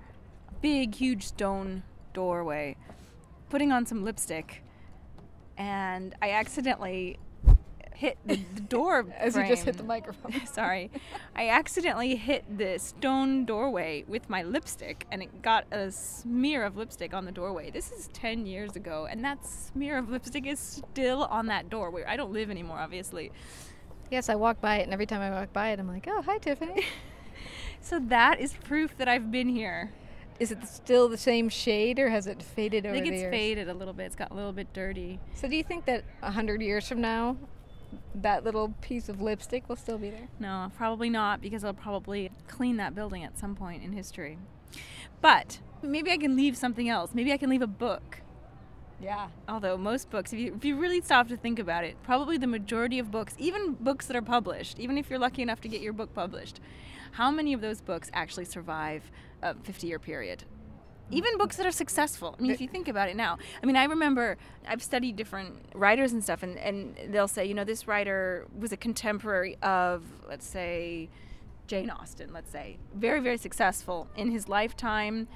big, 0.61 0.95
huge 0.95 1.23
stone 1.23 1.83
doorway, 2.13 2.75
putting 3.49 3.71
on 3.71 3.85
some 3.85 4.03
lipstick, 4.03 4.63
and 5.57 6.15
I 6.21 6.31
accidentally 6.31 7.19
hit 7.95 8.17
the, 8.25 8.39
the 8.55 8.61
door 8.61 9.05
As 9.17 9.35
you 9.35 9.45
just 9.47 9.63
hit 9.63 9.77
the 9.77 9.83
microphone. 9.83 10.45
Sorry. 10.45 10.91
I 11.35 11.49
accidentally 11.49 12.15
hit 12.15 12.57
the 12.57 12.77
stone 12.79 13.45
doorway 13.45 14.05
with 14.07 14.29
my 14.29 14.43
lipstick 14.43 15.05
and 15.11 15.21
it 15.21 15.41
got 15.41 15.65
a 15.71 15.91
smear 15.91 16.63
of 16.63 16.77
lipstick 16.77 17.13
on 17.13 17.25
the 17.25 17.31
doorway. 17.31 17.71
This 17.71 17.91
is 17.91 18.09
10 18.13 18.45
years 18.45 18.75
ago 18.75 19.07
and 19.09 19.23
that 19.23 19.45
smear 19.45 19.97
of 19.97 20.09
lipstick 20.09 20.45
is 20.45 20.59
still 20.59 21.23
on 21.25 21.47
that 21.47 21.69
door 21.69 21.89
where 21.89 22.07
I 22.09 22.15
don't 22.15 22.31
live 22.31 22.49
anymore, 22.49 22.79
obviously. 22.79 23.31
Yes, 24.11 24.29
I 24.29 24.35
walk 24.35 24.61
by 24.61 24.77
it, 24.77 24.83
and 24.83 24.93
every 24.93 25.07
time 25.07 25.21
I 25.21 25.31
walk 25.31 25.53
by 25.53 25.69
it, 25.69 25.79
I'm 25.79 25.87
like, 25.87 26.07
oh, 26.07 26.21
hi, 26.21 26.37
Tiffany. 26.37 26.85
So 27.83 27.99
that 27.99 28.39
is 28.39 28.53
proof 28.53 28.95
that 28.97 29.09
I've 29.09 29.29
been 29.29 29.49
here. 29.49 29.91
Is 30.39 30.51
it 30.51 30.65
still 30.65 31.09
the 31.09 31.17
same 31.17 31.49
shade, 31.49 31.99
or 31.99 32.09
has 32.09 32.27
it 32.27 32.41
faded 32.41 32.85
over? 32.85 32.95
I 32.95 33.01
think 33.01 33.13
it's 33.13 33.23
faded 33.23 33.67
a 33.67 33.73
little 33.73 33.93
bit. 33.93 34.05
It's 34.05 34.15
got 34.15 34.31
a 34.31 34.33
little 34.33 34.53
bit 34.53 34.71
dirty. 34.71 35.19
So, 35.33 35.49
do 35.49 35.55
you 35.57 35.63
think 35.63 35.83
that 35.85 36.05
a 36.21 36.31
hundred 36.31 36.61
years 36.61 36.87
from 36.87 37.01
now, 37.01 37.35
that 38.15 38.43
little 38.43 38.73
piece 38.81 39.09
of 39.09 39.21
lipstick 39.21 39.67
will 39.69 39.75
still 39.75 39.97
be 39.97 40.09
there? 40.09 40.27
No, 40.39 40.71
probably 40.75 41.09
not 41.09 41.41
because 41.41 41.63
I'll 41.63 41.73
probably 41.73 42.31
clean 42.47 42.77
that 42.77 42.95
building 42.95 43.23
at 43.23 43.37
some 43.37 43.55
point 43.55 43.83
in 43.83 43.93
history. 43.93 44.37
But 45.21 45.59
maybe 45.81 46.11
I 46.11 46.17
can 46.17 46.35
leave 46.35 46.57
something 46.57 46.89
else. 46.89 47.11
Maybe 47.13 47.31
I 47.31 47.37
can 47.37 47.49
leave 47.49 47.61
a 47.61 47.67
book. 47.67 48.21
Yeah. 49.01 49.27
Although 49.49 49.77
most 49.77 50.09
books, 50.09 50.31
if 50.31 50.39
you, 50.39 50.53
if 50.55 50.63
you 50.63 50.77
really 50.77 51.01
stop 51.01 51.27
to 51.27 51.37
think 51.37 51.59
about 51.59 51.83
it, 51.83 51.97
probably 52.03 52.37
the 52.37 52.47
majority 52.47 52.99
of 52.99 53.11
books, 53.11 53.35
even 53.37 53.73
books 53.73 54.05
that 54.07 54.15
are 54.15 54.21
published, 54.21 54.79
even 54.79 54.97
if 54.97 55.09
you're 55.09 55.19
lucky 55.19 55.41
enough 55.41 55.59
to 55.61 55.67
get 55.67 55.81
your 55.81 55.93
book 55.93 56.13
published, 56.13 56.61
how 57.11 57.29
many 57.29 57.53
of 57.53 57.61
those 57.61 57.81
books 57.81 58.09
actually 58.13 58.45
survive 58.45 59.11
a 59.41 59.55
50 59.55 59.87
year 59.87 59.99
period? 59.99 60.45
Even 61.11 61.37
books 61.37 61.57
that 61.57 61.65
are 61.65 61.71
successful. 61.71 62.35
I 62.37 62.41
mean, 62.41 62.51
if 62.51 62.61
you 62.61 62.67
think 62.67 62.87
about 62.87 63.09
it 63.09 63.15
now, 63.15 63.37
I 63.61 63.65
mean, 63.65 63.75
I 63.75 63.83
remember 63.85 64.37
I've 64.67 64.81
studied 64.81 65.15
different 65.15 65.65
writers 65.75 66.11
and 66.11 66.23
stuff, 66.23 66.43
and, 66.43 66.57
and 66.57 66.97
they'll 67.09 67.27
say, 67.27 67.45
you 67.45 67.53
know, 67.53 67.63
this 67.63 67.87
writer 67.87 68.47
was 68.57 68.71
a 68.71 68.77
contemporary 68.77 69.57
of, 69.61 70.03
let's 70.27 70.47
say, 70.47 71.09
Jane 71.67 71.89
Austen, 71.89 72.33
let's 72.33 72.51
say. 72.51 72.77
Very, 72.95 73.19
very 73.19 73.37
successful 73.37 74.07
in 74.15 74.31
his 74.31 74.49
lifetime, 74.49 75.27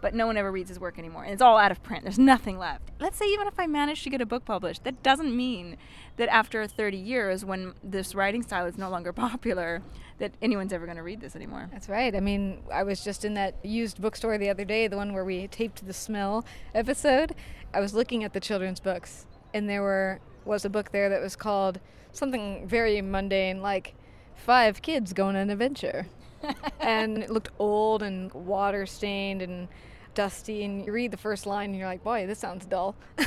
but 0.00 0.14
no 0.14 0.26
one 0.26 0.36
ever 0.36 0.50
reads 0.50 0.68
his 0.68 0.78
work 0.78 0.98
anymore. 0.98 1.24
And 1.24 1.32
it's 1.32 1.42
all 1.42 1.58
out 1.58 1.70
of 1.70 1.82
print. 1.82 2.04
There's 2.04 2.18
nothing 2.18 2.58
left. 2.58 2.90
Let's 2.98 3.18
say 3.18 3.26
even 3.26 3.46
if 3.46 3.54
I 3.58 3.66
manage 3.66 4.02
to 4.04 4.10
get 4.10 4.20
a 4.20 4.26
book 4.26 4.44
published, 4.44 4.84
that 4.84 5.02
doesn't 5.02 5.36
mean 5.36 5.76
that 6.16 6.28
after 6.28 6.66
30 6.66 6.96
years, 6.96 7.44
when 7.44 7.74
this 7.82 8.14
writing 8.14 8.42
style 8.42 8.66
is 8.66 8.78
no 8.78 8.88
longer 8.90 9.12
popular, 9.14 9.82
that 10.18 10.32
anyone's 10.42 10.72
ever 10.72 10.84
going 10.84 10.96
to 10.96 11.02
read 11.02 11.20
this 11.20 11.34
anymore. 11.34 11.68
That's 11.72 11.88
right. 11.88 12.14
I 12.14 12.20
mean, 12.20 12.62
I 12.72 12.82
was 12.82 13.02
just 13.02 13.24
in 13.24 13.34
that 13.34 13.54
used 13.64 14.00
bookstore 14.00 14.38
the 14.38 14.50
other 14.50 14.64
day, 14.64 14.86
the 14.86 14.96
one 14.96 15.12
where 15.12 15.24
we 15.24 15.48
taped 15.48 15.86
the 15.86 15.92
smell 15.92 16.44
episode. 16.74 17.34
I 17.72 17.80
was 17.80 17.94
looking 17.94 18.22
at 18.24 18.32
the 18.32 18.40
children's 18.40 18.80
books, 18.80 19.26
and 19.54 19.68
there 19.68 19.82
were 19.82 20.20
was 20.44 20.64
a 20.64 20.70
book 20.70 20.90
there 20.90 21.08
that 21.10 21.20
was 21.20 21.36
called 21.36 21.80
something 22.12 22.66
very 22.66 23.00
mundane, 23.02 23.60
like 23.60 23.94
Five 24.34 24.82
Kids 24.82 25.12
Go 25.12 25.26
on 25.26 25.36
an 25.36 25.50
Adventure. 25.50 26.06
and 26.80 27.18
it 27.18 27.30
looked 27.30 27.50
old 27.58 28.02
and 28.02 28.32
water 28.32 28.86
stained 28.86 29.42
and 29.42 29.68
dusty. 30.14 30.64
And 30.64 30.84
you 30.84 30.92
read 30.92 31.10
the 31.10 31.16
first 31.16 31.46
line 31.46 31.70
and 31.70 31.78
you're 31.78 31.88
like, 31.88 32.04
boy, 32.04 32.26
this 32.26 32.38
sounds 32.38 32.66
dull. 32.66 32.96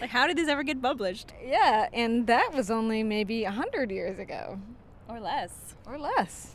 like, 0.00 0.10
how 0.10 0.26
did 0.26 0.36
this 0.36 0.48
ever 0.48 0.62
get 0.62 0.80
published? 0.82 1.32
Yeah, 1.44 1.88
and 1.92 2.26
that 2.26 2.52
was 2.52 2.70
only 2.70 3.02
maybe 3.02 3.44
a 3.44 3.50
hundred 3.50 3.90
years 3.90 4.18
ago. 4.18 4.60
Or 5.08 5.20
less. 5.20 5.74
Or 5.86 5.98
less. 5.98 6.54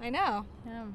I 0.00 0.10
know. 0.10 0.46
Yeah. 0.66 0.86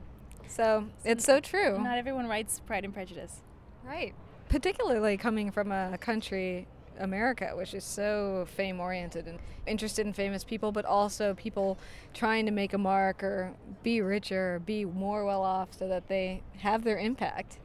So 0.48 0.88
it's 1.04 1.24
so 1.24 1.40
true. 1.40 1.80
Not 1.80 1.98
everyone 1.98 2.28
writes 2.28 2.62
Pride 2.66 2.86
and 2.86 2.94
Prejudice. 2.94 3.42
Right. 3.84 4.14
Particularly 4.50 5.18
coming 5.18 5.52
from 5.52 5.72
a 5.72 5.98
country, 5.98 6.68
America, 7.00 7.52
which 7.56 7.74
is 7.74 7.84
so 7.84 8.46
fame 8.48 8.80
oriented 8.80 9.28
and 9.28 9.40
interested 9.68 10.06
in 10.06 10.14
famous 10.14 10.44
people, 10.44 10.72
but 10.72 10.86
also 10.86 11.34
people 11.34 11.78
trying 12.14 12.46
to 12.46 12.52
make 12.52 12.74
a 12.74 12.78
mark 12.78 13.24
or 13.24 13.54
be 13.84 14.02
richer, 14.02 14.56
or 14.56 14.60
be 14.60 14.86
more 14.86 15.26
well 15.26 15.42
off 15.42 15.70
so 15.78 15.88
that 15.88 16.08
they 16.08 16.42
have 16.58 16.84
their 16.84 16.98
impact. 16.98 17.60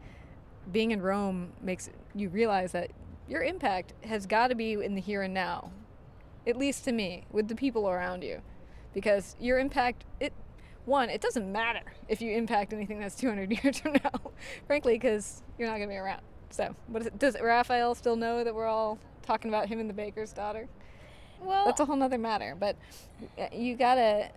Being 0.72 0.90
in 0.90 1.02
Rome 1.02 1.52
makes 1.60 1.90
you 2.14 2.28
realize 2.28 2.72
that 2.72 2.90
your 3.28 3.42
impact 3.42 3.94
has 4.04 4.26
got 4.26 4.48
to 4.48 4.54
be 4.54 4.72
in 4.72 4.94
the 4.94 5.00
here 5.00 5.22
and 5.22 5.32
now, 5.32 5.70
at 6.46 6.56
least 6.56 6.84
to 6.84 6.92
me, 6.92 7.24
with 7.30 7.48
the 7.48 7.54
people 7.54 7.88
around 7.88 8.22
you. 8.22 8.42
Because 8.92 9.36
your 9.38 9.58
impact, 9.58 10.04
it 10.18 10.32
one, 10.84 11.10
it 11.10 11.20
doesn't 11.20 11.50
matter 11.50 11.82
if 12.08 12.20
you 12.20 12.32
impact 12.32 12.72
anything 12.72 12.98
that's 12.98 13.14
200 13.14 13.50
years 13.64 13.78
from 13.78 13.92
now, 13.92 14.32
frankly, 14.66 14.94
because 14.94 15.42
you're 15.58 15.68
not 15.68 15.76
going 15.76 15.88
to 15.88 15.92
be 15.94 15.98
around. 15.98 16.22
So, 16.50 16.74
does 17.16 17.36
Raphael 17.40 17.94
still 17.94 18.16
know 18.16 18.42
that 18.42 18.52
we're 18.52 18.66
all 18.66 18.98
talking 19.22 19.50
about 19.50 19.68
him 19.68 19.80
and 19.80 19.88
the 19.88 19.94
baker's 19.94 20.32
daughter? 20.32 20.68
Well, 21.40 21.64
that's 21.64 21.80
a 21.80 21.84
whole 21.84 21.96
nother 21.96 22.18
matter. 22.18 22.56
But 22.58 22.76
uh, 23.38 23.46
you 23.52 23.76
got 23.76 23.94
to 23.94 24.30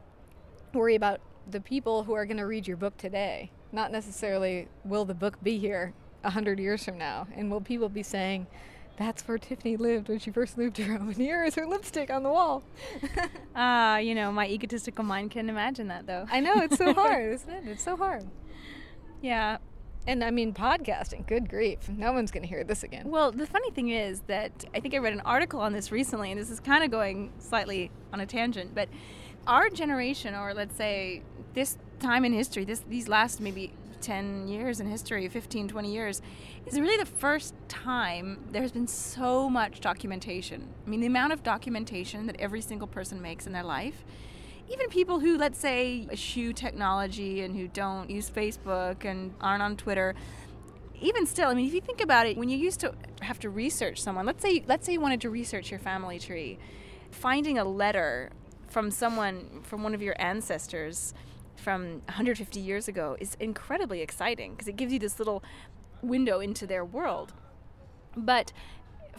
worry 0.73 0.95
about 0.95 1.19
the 1.49 1.59
people 1.59 2.03
who 2.03 2.13
are 2.13 2.25
going 2.25 2.37
to 2.37 2.45
read 2.45 2.67
your 2.67 2.77
book 2.77 2.97
today, 2.97 3.51
not 3.71 3.91
necessarily 3.91 4.67
will 4.85 5.05
the 5.05 5.13
book 5.13 5.41
be 5.43 5.57
here 5.57 5.93
a 6.23 6.27
100 6.27 6.59
years 6.59 6.85
from 6.85 6.97
now, 6.97 7.27
and 7.35 7.51
will 7.51 7.61
people 7.61 7.89
be 7.89 8.03
saying, 8.03 8.47
that's 8.95 9.27
where 9.27 9.37
Tiffany 9.37 9.75
lived 9.75 10.07
when 10.07 10.19
she 10.19 10.31
first 10.31 10.57
moved 10.57 10.75
to 10.75 10.89
Rome. 10.89 11.09
And 11.09 11.17
here 11.17 11.43
is 11.43 11.55
her 11.55 11.65
lipstick 11.65 12.09
on 12.09 12.23
the 12.23 12.29
wall. 12.29 12.63
Ah, 13.55 13.93
uh, 13.93 13.97
you 13.97 14.15
know, 14.15 14.31
my 14.31 14.47
egotistical 14.47 15.03
mind 15.03 15.29
can 15.29 15.47
imagine 15.47 15.87
that, 15.89 16.07
though. 16.07 16.25
I 16.31 16.39
know 16.39 16.55
it's 16.61 16.77
so 16.77 16.91
hard, 16.95 17.33
isn't 17.33 17.49
it? 17.49 17.63
It's 17.67 17.83
so 17.83 17.95
hard. 17.95 18.25
Yeah. 19.21 19.57
And 20.05 20.23
I 20.23 20.31
mean, 20.31 20.53
podcasting, 20.53 21.25
good 21.27 21.49
grief. 21.49 21.87
No 21.87 22.11
one's 22.11 22.29
going 22.29 22.43
to 22.43 22.49
hear 22.49 22.63
this 22.63 22.83
again. 22.83 23.09
Well, 23.09 23.31
the 23.31 23.47
funny 23.47 23.71
thing 23.71 23.89
is 23.89 24.21
that 24.27 24.65
I 24.75 24.79
think 24.81 24.93
I 24.93 24.97
read 24.97 25.13
an 25.13 25.21
article 25.21 25.61
on 25.61 25.71
this 25.71 25.91
recently, 25.91 26.31
and 26.31 26.39
this 26.39 26.49
is 26.49 26.59
kind 26.59 26.83
of 26.83 26.91
going 26.91 27.31
slightly 27.39 27.89
on 28.11 28.19
a 28.19 28.25
tangent, 28.25 28.75
but 28.75 28.89
our 29.47 29.69
generation, 29.69 30.35
or 30.35 30.53
let's 30.53 30.75
say 30.75 31.21
this 31.53 31.77
time 31.99 32.25
in 32.25 32.33
history, 32.33 32.65
this 32.65 32.79
these 32.89 33.07
last 33.07 33.39
maybe 33.39 33.71
10 34.01 34.49
years 34.49 34.81
in 34.81 34.87
history, 34.87 35.27
15, 35.29 35.69
20 35.69 35.91
years, 35.91 36.21
is 36.65 36.79
really 36.79 36.97
the 36.97 37.05
first 37.05 37.53
time 37.69 38.43
there's 38.51 38.71
been 38.73 38.87
so 38.87 39.49
much 39.49 39.79
documentation. 39.79 40.67
I 40.85 40.89
mean, 40.89 40.99
the 40.99 41.07
amount 41.07 41.31
of 41.31 41.43
documentation 41.43 42.25
that 42.27 42.35
every 42.39 42.61
single 42.61 42.87
person 42.87 43.21
makes 43.21 43.47
in 43.47 43.53
their 43.53 43.63
life, 43.63 44.03
even 44.69 44.89
people 44.89 45.19
who, 45.19 45.37
let's 45.37 45.59
say, 45.59 46.07
eschew 46.11 46.53
technology 46.53 47.41
and 47.41 47.55
who 47.55 47.67
don't 47.67 48.09
use 48.09 48.29
Facebook 48.29 49.05
and 49.05 49.33
aren't 49.41 49.61
on 49.61 49.77
Twitter, 49.77 50.15
even 51.01 51.25
still, 51.25 51.49
I 51.49 51.53
mean, 51.53 51.67
if 51.67 51.73
you 51.73 51.81
think 51.81 52.01
about 52.01 52.27
it, 52.27 52.37
when 52.37 52.49
you 52.49 52.57
used 52.57 52.79
to 52.79 52.93
have 53.21 53.39
to 53.39 53.49
research 53.49 54.01
someone, 54.01 54.25
let's 54.25 54.41
say, 54.41 54.63
let's 54.67 54.85
say 54.85 54.93
you 54.93 55.01
wanted 55.01 55.21
to 55.21 55.29
research 55.29 55.69
your 55.69 55.79
family 55.79 56.17
tree, 56.19 56.57
finding 57.11 57.57
a 57.57 57.65
letter 57.65 58.31
from 58.67 58.89
someone, 58.89 59.61
from 59.63 59.83
one 59.83 59.93
of 59.93 60.01
your 60.01 60.15
ancestors, 60.17 61.13
from 61.55 62.01
150 62.05 62.59
years 62.59 62.87
ago 62.87 63.15
is 63.19 63.35
incredibly 63.39 64.01
exciting 64.01 64.51
because 64.51 64.67
it 64.67 64.75
gives 64.75 64.91
you 64.91 64.99
this 64.99 65.19
little 65.19 65.43
window 66.01 66.39
into 66.39 66.67
their 66.67 66.83
world. 66.83 67.33
But 68.15 68.51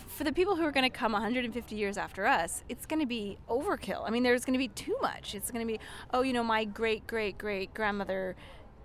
for 0.09 0.25
the 0.25 0.33
people 0.33 0.57
who 0.57 0.65
are 0.65 0.73
going 0.73 0.89
to 0.89 0.97
come 0.97 1.13
150 1.13 1.75
years 1.75 1.97
after 1.97 2.27
us, 2.27 2.63
it's 2.69 2.87
going 2.87 3.01
to 3.01 3.07
be 3.07 3.39
overkill. 3.49 4.07
I 4.07 4.11
mean, 4.11 4.23
there's 4.23 4.45
going 4.45 4.55
to 4.55 4.59
be 4.59 4.69
too 4.69 4.97
much. 5.03 5.35
It's 5.35 5.51
going 5.51 5.67
to 5.67 5.73
be, 5.73 5.81
oh, 6.13 6.23
you 6.23 6.33
know, 6.33 6.45
my 6.45 6.65
great 6.65 7.07
great 7.07 7.39
great 7.39 7.75
grandmother 7.75 8.37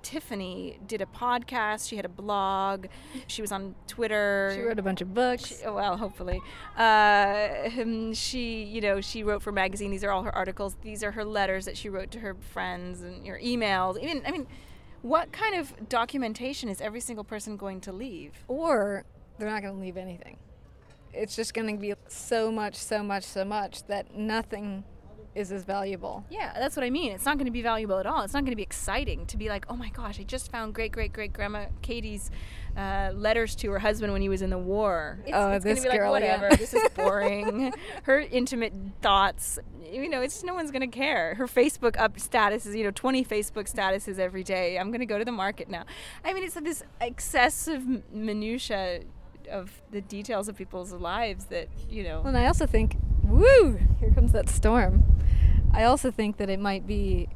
Tiffany 0.02 0.80
did 0.88 1.02
a 1.02 1.06
podcast. 1.06 1.88
She 1.90 1.96
had 1.96 2.06
a 2.06 2.10
blog. 2.10 2.88
She 3.28 3.42
was 3.42 3.52
on 3.52 3.76
Twitter. 3.88 4.54
She 4.56 4.62
wrote 4.62 4.80
a 4.80 4.84
bunch 4.84 5.02
of 5.02 5.14
books. 5.14 5.48
She, 5.48 5.66
oh, 5.66 5.76
well, 5.76 5.98
hopefully, 5.98 6.42
uh, 6.78 7.70
she 8.14 8.64
you 8.64 8.82
know 8.82 9.02
she 9.02 9.24
wrote 9.24 9.42
for 9.42 9.52
magazine. 9.52 9.92
These 9.92 10.04
are 10.04 10.12
all 10.12 10.24
her 10.24 10.36
articles. 10.36 10.78
These 10.82 11.04
are 11.04 11.12
her 11.12 11.26
letters 11.26 11.66
that 11.66 11.78
she 11.78 11.90
wrote 11.90 12.12
to 12.12 12.20
her 12.20 12.36
friends 12.36 13.02
and 13.02 13.26
your 13.26 13.40
emails. 13.40 14.02
Even 14.02 14.22
I 14.26 14.32
mean, 14.32 14.48
what 15.02 15.32
kind 15.32 15.56
of 15.56 15.90
documentation 15.90 16.70
is 16.70 16.82
every 16.82 17.02
single 17.02 17.24
person 17.24 17.58
going 17.58 17.82
to 17.82 17.92
leave? 17.92 18.34
Or 18.48 19.06
they're 19.38 19.50
not 19.50 19.62
going 19.62 19.76
to 19.76 19.80
leave 19.80 19.98
anything. 19.98 20.38
It's 21.14 21.36
just 21.36 21.54
going 21.54 21.76
to 21.76 21.80
be 21.80 21.94
so 22.08 22.52
much, 22.52 22.76
so 22.76 23.04
much, 23.04 23.24
so 23.24 23.44
much 23.44 23.84
that 23.88 24.16
nothing 24.16 24.84
is 25.36 25.52
as 25.52 25.64
valuable. 25.64 26.26
Yeah, 26.30 26.54
that's 26.54 26.76
what 26.76 26.84
I 26.84 26.90
mean. 26.90 27.12
It's 27.12 27.26
not 27.26 27.38
going 27.38 27.46
to 27.46 27.52
be 27.52 27.62
valuable 27.62 27.98
at 27.98 28.06
all. 28.06 28.24
It's 28.24 28.34
not 28.34 28.42
going 28.42 28.52
to 28.52 28.58
be 28.58 28.64
exciting 28.64 29.26
to 29.28 29.38
be 29.38 29.50
like, 29.50 29.66
oh 29.70 29.76
my 29.76 29.90
gosh, 29.90 30.20
I 30.20 30.24
just 30.24 30.52
found 30.52 30.74
great 30.74 30.92
great 30.92 31.14
great 31.14 31.34
grandma 31.34 31.66
Katy's 31.82 32.32
uh, 32.76 33.12
letters 33.14 33.56
to 33.56 33.72
her 33.72 33.80
husband 33.80 34.12
when 34.14 34.22
he 34.22 34.30
was 34.30 34.42
in 34.42 34.50
the 34.50 34.58
war. 34.58 35.20
It's, 35.26 35.32
oh, 35.34 35.52
it's 35.52 35.64
this 35.66 35.84
be 35.84 35.90
girl, 35.90 36.12
like, 36.12 36.24
whatever. 36.24 36.48
Yeah. 36.50 36.56
this 36.56 36.74
is 36.74 36.88
boring. 36.96 37.74
her 38.04 38.20
intimate 38.20 38.74
thoughts. 39.02 39.60
You 39.92 40.10
know, 40.10 40.22
it's 40.22 40.44
no 40.44 40.54
one's 40.54 40.72
going 40.72 40.90
to 40.90 40.96
care. 40.96 41.36
Her 41.36 41.48
Facebook 41.48 42.00
up 42.00 42.18
statuses. 42.18 42.76
You 42.78 42.84
know, 42.84 42.92
20 42.92 43.24
Facebook 43.26 43.72
statuses 43.74 44.20
every 44.20 44.44
day. 44.44 44.78
I'm 44.78 44.90
going 44.90 45.00
to 45.00 45.06
go 45.06 45.18
to 45.18 45.26
the 45.26 45.32
market 45.32 45.70
now. 45.70 45.86
I 46.24 46.34
mean, 46.34 46.44
it's 46.44 46.56
this 46.56 46.84
excessive 47.02 47.86
minutia 48.12 49.02
of 49.50 49.82
the 49.92 50.02
details 50.02 50.48
of 50.48 50.56
people's 50.56 50.92
lives 50.94 51.46
that 51.46 51.68
you 51.90 52.04
know. 52.04 52.22
and 52.24 52.38
I 52.38 52.48
also 52.48 52.66
think, 52.66 52.98
woo, 53.24 53.80
here 54.00 54.12
comes 54.12 54.32
that 54.32 54.50
storm. 54.50 55.04
I 55.74 55.84
also 55.84 56.12
think 56.12 56.38
that 56.38 56.50
it 56.50 56.60
might 56.60 56.88
be 56.88 57.30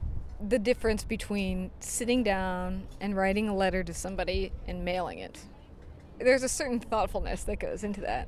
the 0.46 0.60
difference 0.60 1.04
between 1.04 1.72
sitting 1.80 2.24
down 2.24 2.84
and 3.00 3.16
writing 3.16 3.48
a 3.48 3.56
letter 3.56 3.84
to 3.84 3.94
somebody 3.94 4.52
and 4.68 4.84
mailing 4.84 5.20
it. 5.20 5.40
There's 6.20 6.44
a 6.44 6.50
certain 6.50 6.80
thoughtfulness 6.80 7.44
that 7.44 7.60
goes 7.60 7.84
into 7.84 8.02
that 8.02 8.28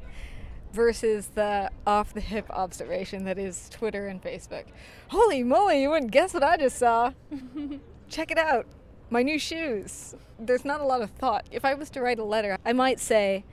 versus 0.72 1.28
the 1.28 1.72
off 1.88 2.14
the 2.14 2.22
hip 2.22 2.46
observation 2.50 3.24
that 3.26 3.38
is 3.38 3.70
Twitter 3.70 4.08
and 4.08 4.22
Facebook. 4.22 4.66
Holy 5.10 5.44
moly, 5.44 5.82
you 5.82 5.90
wouldn't 5.90 6.12
guess 6.12 6.34
what 6.34 6.44
I 6.44 6.58
just 6.58 6.78
saw. 6.78 7.12
Check 8.10 8.32
it 8.32 8.38
out. 8.38 8.66
My 9.10 9.24
new 9.24 9.40
shoes. 9.40 10.16
There's 10.40 10.66
not 10.66 10.82
a 10.82 10.86
lot 10.86 11.02
of 11.02 11.12
thought. 11.12 11.46
If 11.52 11.64
I 11.64 11.74
was 11.74 11.90
to 11.92 12.02
write 12.02 12.20
a 12.20 12.24
letter, 12.24 12.58
I 12.66 12.74
might 12.74 13.00
say, 13.00 13.46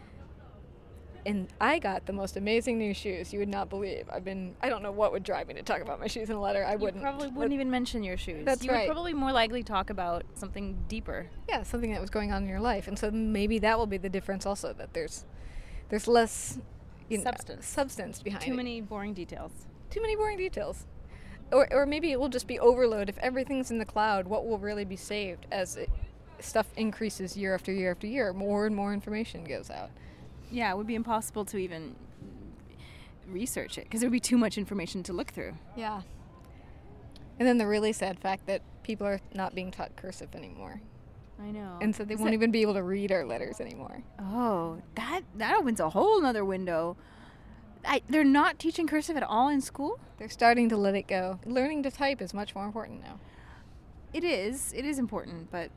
and 1.24 1.48
I 1.60 1.78
got 1.78 2.06
the 2.06 2.12
most 2.12 2.36
amazing 2.36 2.78
new 2.78 2.92
shoes. 2.94 3.32
You 3.32 3.38
would 3.38 3.48
not 3.48 3.70
believe. 3.70 4.08
I've 4.12 4.24
been. 4.24 4.54
I 4.60 4.68
don't 4.68 4.82
know 4.82 4.92
what 4.92 5.12
would 5.12 5.22
drive 5.22 5.48
me 5.48 5.54
to 5.54 5.62
talk 5.62 5.80
about 5.80 6.00
my 6.00 6.06
shoes 6.06 6.30
in 6.30 6.36
a 6.36 6.40
letter. 6.40 6.64
I 6.64 6.72
you 6.72 6.78
wouldn't. 6.78 7.02
Probably 7.02 7.28
wouldn't 7.28 7.52
even 7.52 7.70
mention 7.70 8.02
your 8.02 8.16
shoes. 8.16 8.44
That's 8.44 8.64
you 8.64 8.70
right. 8.70 8.86
would 8.86 8.92
probably 8.92 9.14
more 9.14 9.32
likely 9.32 9.62
talk 9.62 9.90
about 9.90 10.24
something 10.34 10.78
deeper. 10.88 11.28
Yeah, 11.48 11.62
something 11.62 11.92
that 11.92 12.00
was 12.00 12.10
going 12.10 12.32
on 12.32 12.42
in 12.42 12.48
your 12.48 12.60
life, 12.60 12.88
and 12.88 12.98
so 12.98 13.10
maybe 13.10 13.58
that 13.60 13.78
will 13.78 13.86
be 13.86 13.98
the 13.98 14.08
difference. 14.08 14.46
Also, 14.46 14.72
that 14.72 14.92
there's 14.94 15.24
there's 15.88 16.08
less 16.08 16.58
you 17.08 17.18
know, 17.18 17.24
substance 17.24 17.66
substance 17.66 18.22
behind 18.22 18.44
Too 18.44 18.52
it. 18.52 18.56
many 18.56 18.80
boring 18.80 19.14
details. 19.14 19.52
Too 19.90 20.00
many 20.00 20.16
boring 20.16 20.38
details. 20.38 20.86
Or, 21.52 21.70
or 21.70 21.84
maybe 21.84 22.12
it 22.12 22.18
will 22.18 22.30
just 22.30 22.46
be 22.46 22.58
overload. 22.58 23.10
If 23.10 23.18
everything's 23.18 23.70
in 23.70 23.76
the 23.76 23.84
cloud, 23.84 24.26
what 24.26 24.46
will 24.46 24.58
really 24.58 24.86
be 24.86 24.96
saved 24.96 25.46
as 25.52 25.76
it, 25.76 25.90
stuff 26.40 26.66
increases 26.78 27.36
year 27.36 27.54
after 27.54 27.70
year 27.70 27.90
after 27.90 28.06
year? 28.06 28.32
More 28.32 28.64
and 28.64 28.74
more 28.74 28.94
information 28.94 29.44
goes 29.44 29.70
out. 29.70 29.90
Yeah, 30.52 30.70
it 30.70 30.76
would 30.76 30.86
be 30.86 30.94
impossible 30.94 31.44
to 31.46 31.56
even 31.56 31.96
research 33.26 33.78
it 33.78 33.84
because 33.84 34.00
there 34.00 34.08
would 34.08 34.12
be 34.14 34.20
too 34.20 34.36
much 34.38 34.58
information 34.58 35.02
to 35.04 35.12
look 35.12 35.30
through. 35.30 35.54
Yeah. 35.76 36.02
And 37.38 37.48
then 37.48 37.58
the 37.58 37.66
really 37.66 37.92
sad 37.92 38.18
fact 38.18 38.46
that 38.46 38.62
people 38.82 39.06
are 39.06 39.20
not 39.34 39.54
being 39.54 39.70
taught 39.70 39.96
cursive 39.96 40.34
anymore. 40.34 40.80
I 41.40 41.50
know. 41.50 41.78
And 41.80 41.96
so 41.96 42.04
they 42.04 42.14
Is 42.14 42.20
won't 42.20 42.30
that- 42.30 42.34
even 42.34 42.50
be 42.50 42.62
able 42.62 42.74
to 42.74 42.82
read 42.82 43.10
our 43.10 43.24
letters 43.24 43.60
anymore. 43.60 44.02
Oh, 44.20 44.80
that 44.94 45.22
that 45.36 45.56
opens 45.56 45.80
a 45.80 45.90
whole 45.90 46.20
nother 46.20 46.44
window. 46.44 46.96
I, 47.84 48.02
they're 48.08 48.22
not 48.22 48.60
teaching 48.60 48.86
cursive 48.86 49.16
at 49.16 49.24
all 49.24 49.48
in 49.48 49.60
school. 49.60 49.98
They're 50.18 50.28
starting 50.28 50.68
to 50.68 50.76
let 50.76 50.94
it 50.94 51.08
go. 51.08 51.40
Learning 51.44 51.82
to 51.82 51.90
type 51.90 52.22
is 52.22 52.32
much 52.32 52.54
more 52.54 52.64
important 52.64 53.00
now. 53.02 53.18
It 54.12 54.22
is. 54.22 54.72
It 54.72 54.84
is 54.84 54.98
important, 55.00 55.50
but 55.50 55.70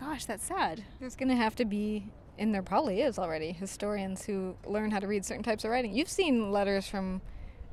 gosh, 0.00 0.24
that's 0.24 0.44
sad. 0.44 0.82
There's 0.98 1.14
going 1.14 1.28
to 1.28 1.36
have 1.36 1.54
to 1.56 1.64
be, 1.64 2.08
and 2.38 2.54
there 2.54 2.62
probably 2.62 3.02
is 3.02 3.18
already, 3.18 3.52
historians 3.52 4.24
who 4.24 4.56
learn 4.66 4.90
how 4.90 4.98
to 4.98 5.06
read 5.06 5.24
certain 5.24 5.42
types 5.42 5.64
of 5.64 5.70
writing. 5.70 5.94
You've 5.94 6.08
seen 6.08 6.50
letters 6.50 6.88
from 6.88 7.20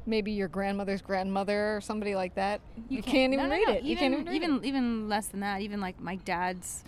maybe 0.05 0.31
your 0.31 0.47
grandmother's 0.47 1.01
grandmother 1.01 1.77
or 1.77 1.81
somebody 1.81 2.15
like 2.15 2.35
that. 2.35 2.61
You, 2.89 3.01
can't, 3.01 3.33
even 3.33 3.49
no, 3.49 3.55
no, 3.55 3.61
read 3.61 3.69
it. 3.69 3.83
Even, 3.83 3.87
you 3.87 3.97
can't 3.97 4.13
even 4.13 4.25
read 4.25 4.35
even 4.35 4.55
it. 4.57 4.65
even 4.65 5.09
less 5.09 5.27
than 5.27 5.39
that. 5.41 5.61
Even 5.61 5.79
like 5.79 5.99
my 5.99 6.15
dad's 6.17 6.83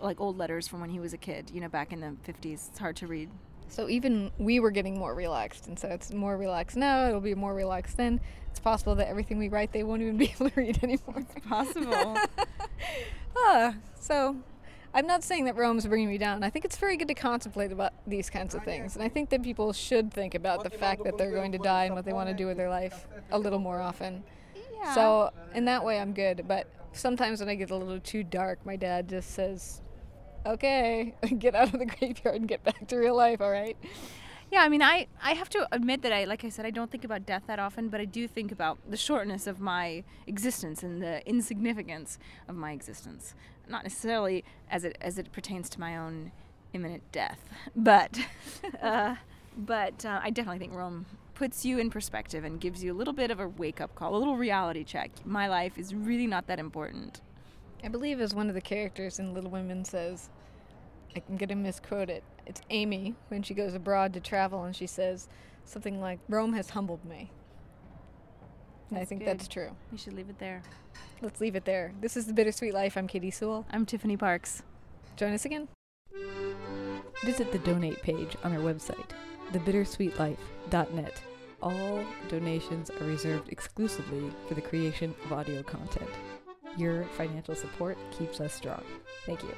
like 0.00 0.20
old 0.20 0.38
letters 0.38 0.66
from 0.66 0.80
when 0.80 0.90
he 0.90 1.00
was 1.00 1.12
a 1.12 1.18
kid. 1.18 1.50
You 1.52 1.60
know, 1.60 1.68
back 1.68 1.92
in 1.92 2.00
the 2.00 2.16
fifties. 2.22 2.68
It's 2.70 2.78
hard 2.78 2.96
to 2.96 3.06
read. 3.06 3.28
So 3.68 3.88
even 3.88 4.32
we 4.38 4.58
were 4.58 4.72
getting 4.72 4.98
more 4.98 5.14
relaxed, 5.14 5.68
and 5.68 5.78
so 5.78 5.88
it's 5.88 6.12
more 6.12 6.36
relaxed 6.36 6.76
now. 6.76 7.06
It'll 7.06 7.20
be 7.20 7.34
more 7.34 7.54
relaxed 7.54 7.96
then. 7.96 8.20
It's 8.50 8.58
possible 8.58 8.96
that 8.96 9.06
everything 9.06 9.38
we 9.38 9.48
write, 9.48 9.72
they 9.72 9.84
won't 9.84 10.02
even 10.02 10.16
be 10.16 10.26
able 10.34 10.50
to 10.50 10.60
read 10.60 10.82
anymore. 10.82 11.18
It's 11.18 11.46
possible. 11.46 12.18
ah, 13.36 13.74
so 14.00 14.36
I'm 14.92 15.06
not 15.06 15.22
saying 15.22 15.44
that 15.44 15.56
Rome's 15.56 15.86
bringing 15.86 16.08
me 16.08 16.18
down. 16.18 16.42
I 16.42 16.50
think 16.50 16.64
it's 16.64 16.76
very 16.76 16.96
good 16.96 17.08
to 17.08 17.14
contemplate 17.14 17.70
about 17.70 17.92
these 18.06 18.28
kinds 18.28 18.54
of 18.54 18.64
things, 18.64 18.96
and 18.96 19.04
I 19.04 19.08
think 19.08 19.30
that 19.30 19.42
people 19.42 19.72
should 19.72 20.12
think 20.12 20.34
about 20.34 20.64
the 20.64 20.70
fact 20.70 21.04
that 21.04 21.16
they're 21.16 21.30
going 21.30 21.52
to 21.52 21.58
die 21.58 21.84
and 21.84 21.94
what 21.94 22.04
they 22.04 22.12
want 22.12 22.28
to 22.28 22.34
do 22.34 22.46
with 22.46 22.56
their 22.56 22.68
life 22.70 23.06
a 23.30 23.38
little 23.38 23.58
more 23.60 23.80
often. 23.80 24.24
yeah. 24.82 24.94
So 24.94 25.30
in 25.54 25.64
that 25.66 25.84
way, 25.84 26.00
I'm 26.00 26.12
good. 26.12 26.44
But 26.48 26.66
sometimes 26.92 27.40
when 27.40 27.48
I 27.48 27.54
get 27.54 27.70
a 27.70 27.76
little 27.76 28.00
too 28.00 28.24
dark, 28.24 28.64
my 28.66 28.76
dad 28.76 29.08
just 29.08 29.30
says, 29.30 29.80
"Okay, 30.44 31.14
get 31.38 31.54
out 31.54 31.72
of 31.72 31.78
the 31.78 31.86
graveyard 31.86 32.36
and 32.36 32.48
get 32.48 32.64
back 32.64 32.88
to 32.88 32.96
real 32.96 33.14
life." 33.16 33.40
All 33.40 33.50
right. 33.50 33.76
Yeah, 34.50 34.62
I 34.62 34.68
mean, 34.68 34.82
I, 34.82 35.06
I 35.22 35.34
have 35.34 35.48
to 35.50 35.68
admit 35.70 36.02
that 36.02 36.12
I, 36.12 36.24
like 36.24 36.44
I 36.44 36.48
said, 36.48 36.66
I 36.66 36.70
don't 36.70 36.90
think 36.90 37.04
about 37.04 37.24
death 37.24 37.44
that 37.46 37.60
often, 37.60 37.88
but 37.88 38.00
I 38.00 38.04
do 38.04 38.26
think 38.26 38.50
about 38.50 38.78
the 38.88 38.96
shortness 38.96 39.46
of 39.46 39.60
my 39.60 40.02
existence 40.26 40.82
and 40.82 41.00
the 41.00 41.26
insignificance 41.26 42.18
of 42.48 42.56
my 42.56 42.72
existence. 42.72 43.34
Not 43.68 43.84
necessarily 43.84 44.44
as 44.68 44.84
it 44.84 44.98
as 45.00 45.18
it 45.18 45.30
pertains 45.30 45.68
to 45.70 45.80
my 45.80 45.96
own 45.96 46.32
imminent 46.72 47.04
death, 47.12 47.38
but 47.76 48.18
uh, 48.82 49.14
but 49.56 50.04
uh, 50.04 50.20
I 50.22 50.30
definitely 50.30 50.58
think 50.58 50.74
Rome 50.74 51.06
puts 51.34 51.64
you 51.64 51.78
in 51.78 51.88
perspective 51.88 52.44
and 52.44 52.60
gives 52.60 52.82
you 52.82 52.92
a 52.92 52.96
little 52.96 53.14
bit 53.14 53.30
of 53.30 53.38
a 53.38 53.48
wake 53.48 53.80
up 53.80 53.94
call, 53.94 54.16
a 54.16 54.18
little 54.18 54.36
reality 54.36 54.82
check. 54.82 55.10
My 55.24 55.46
life 55.46 55.78
is 55.78 55.94
really 55.94 56.26
not 56.26 56.48
that 56.48 56.58
important. 56.58 57.20
I 57.82 57.88
believe 57.88 58.20
as 58.20 58.34
one 58.34 58.48
of 58.48 58.54
the 58.54 58.60
characters 58.60 59.18
in 59.18 59.32
Little 59.32 59.50
Women 59.50 59.84
says, 59.84 60.28
I'm 61.16 61.36
going 61.36 61.48
to 61.48 61.54
misquote 61.54 62.10
it. 62.10 62.22
It's 62.46 62.60
Amy 62.70 63.14
when 63.28 63.42
she 63.42 63.54
goes 63.54 63.74
abroad 63.74 64.12
to 64.14 64.20
travel 64.20 64.64
and 64.64 64.74
she 64.74 64.86
says 64.86 65.28
something 65.64 66.00
like, 66.00 66.20
Rome 66.28 66.52
has 66.54 66.70
humbled 66.70 67.04
me. 67.04 67.30
And 68.90 68.98
I 68.98 69.04
think 69.04 69.20
good. 69.20 69.28
that's 69.28 69.48
true. 69.48 69.70
We 69.92 69.98
should 69.98 70.14
leave 70.14 70.30
it 70.30 70.38
there. 70.38 70.62
Let's 71.22 71.40
leave 71.40 71.54
it 71.54 71.64
there. 71.64 71.92
This 72.00 72.16
is 72.16 72.26
The 72.26 72.32
Bittersweet 72.32 72.74
Life. 72.74 72.96
I'm 72.96 73.06
Katy 73.06 73.30
Sewell. 73.30 73.66
I'm 73.70 73.86
Tiffany 73.86 74.16
Parks. 74.16 74.62
Join 75.16 75.32
us 75.32 75.44
again. 75.44 75.68
Visit 77.24 77.52
the 77.52 77.58
donate 77.58 78.02
page 78.02 78.36
on 78.42 78.52
our 78.52 78.62
website, 78.62 79.10
thebittersweetlife.net. 79.52 81.22
All 81.62 82.04
donations 82.28 82.90
are 82.90 83.04
reserved 83.04 83.50
exclusively 83.50 84.30
for 84.48 84.54
the 84.54 84.62
creation 84.62 85.14
of 85.24 85.32
audio 85.32 85.62
content. 85.62 86.08
Your 86.76 87.04
financial 87.18 87.54
support 87.54 87.98
keeps 88.10 88.40
us 88.40 88.54
strong. 88.54 88.82
Thank 89.26 89.42
you. 89.42 89.54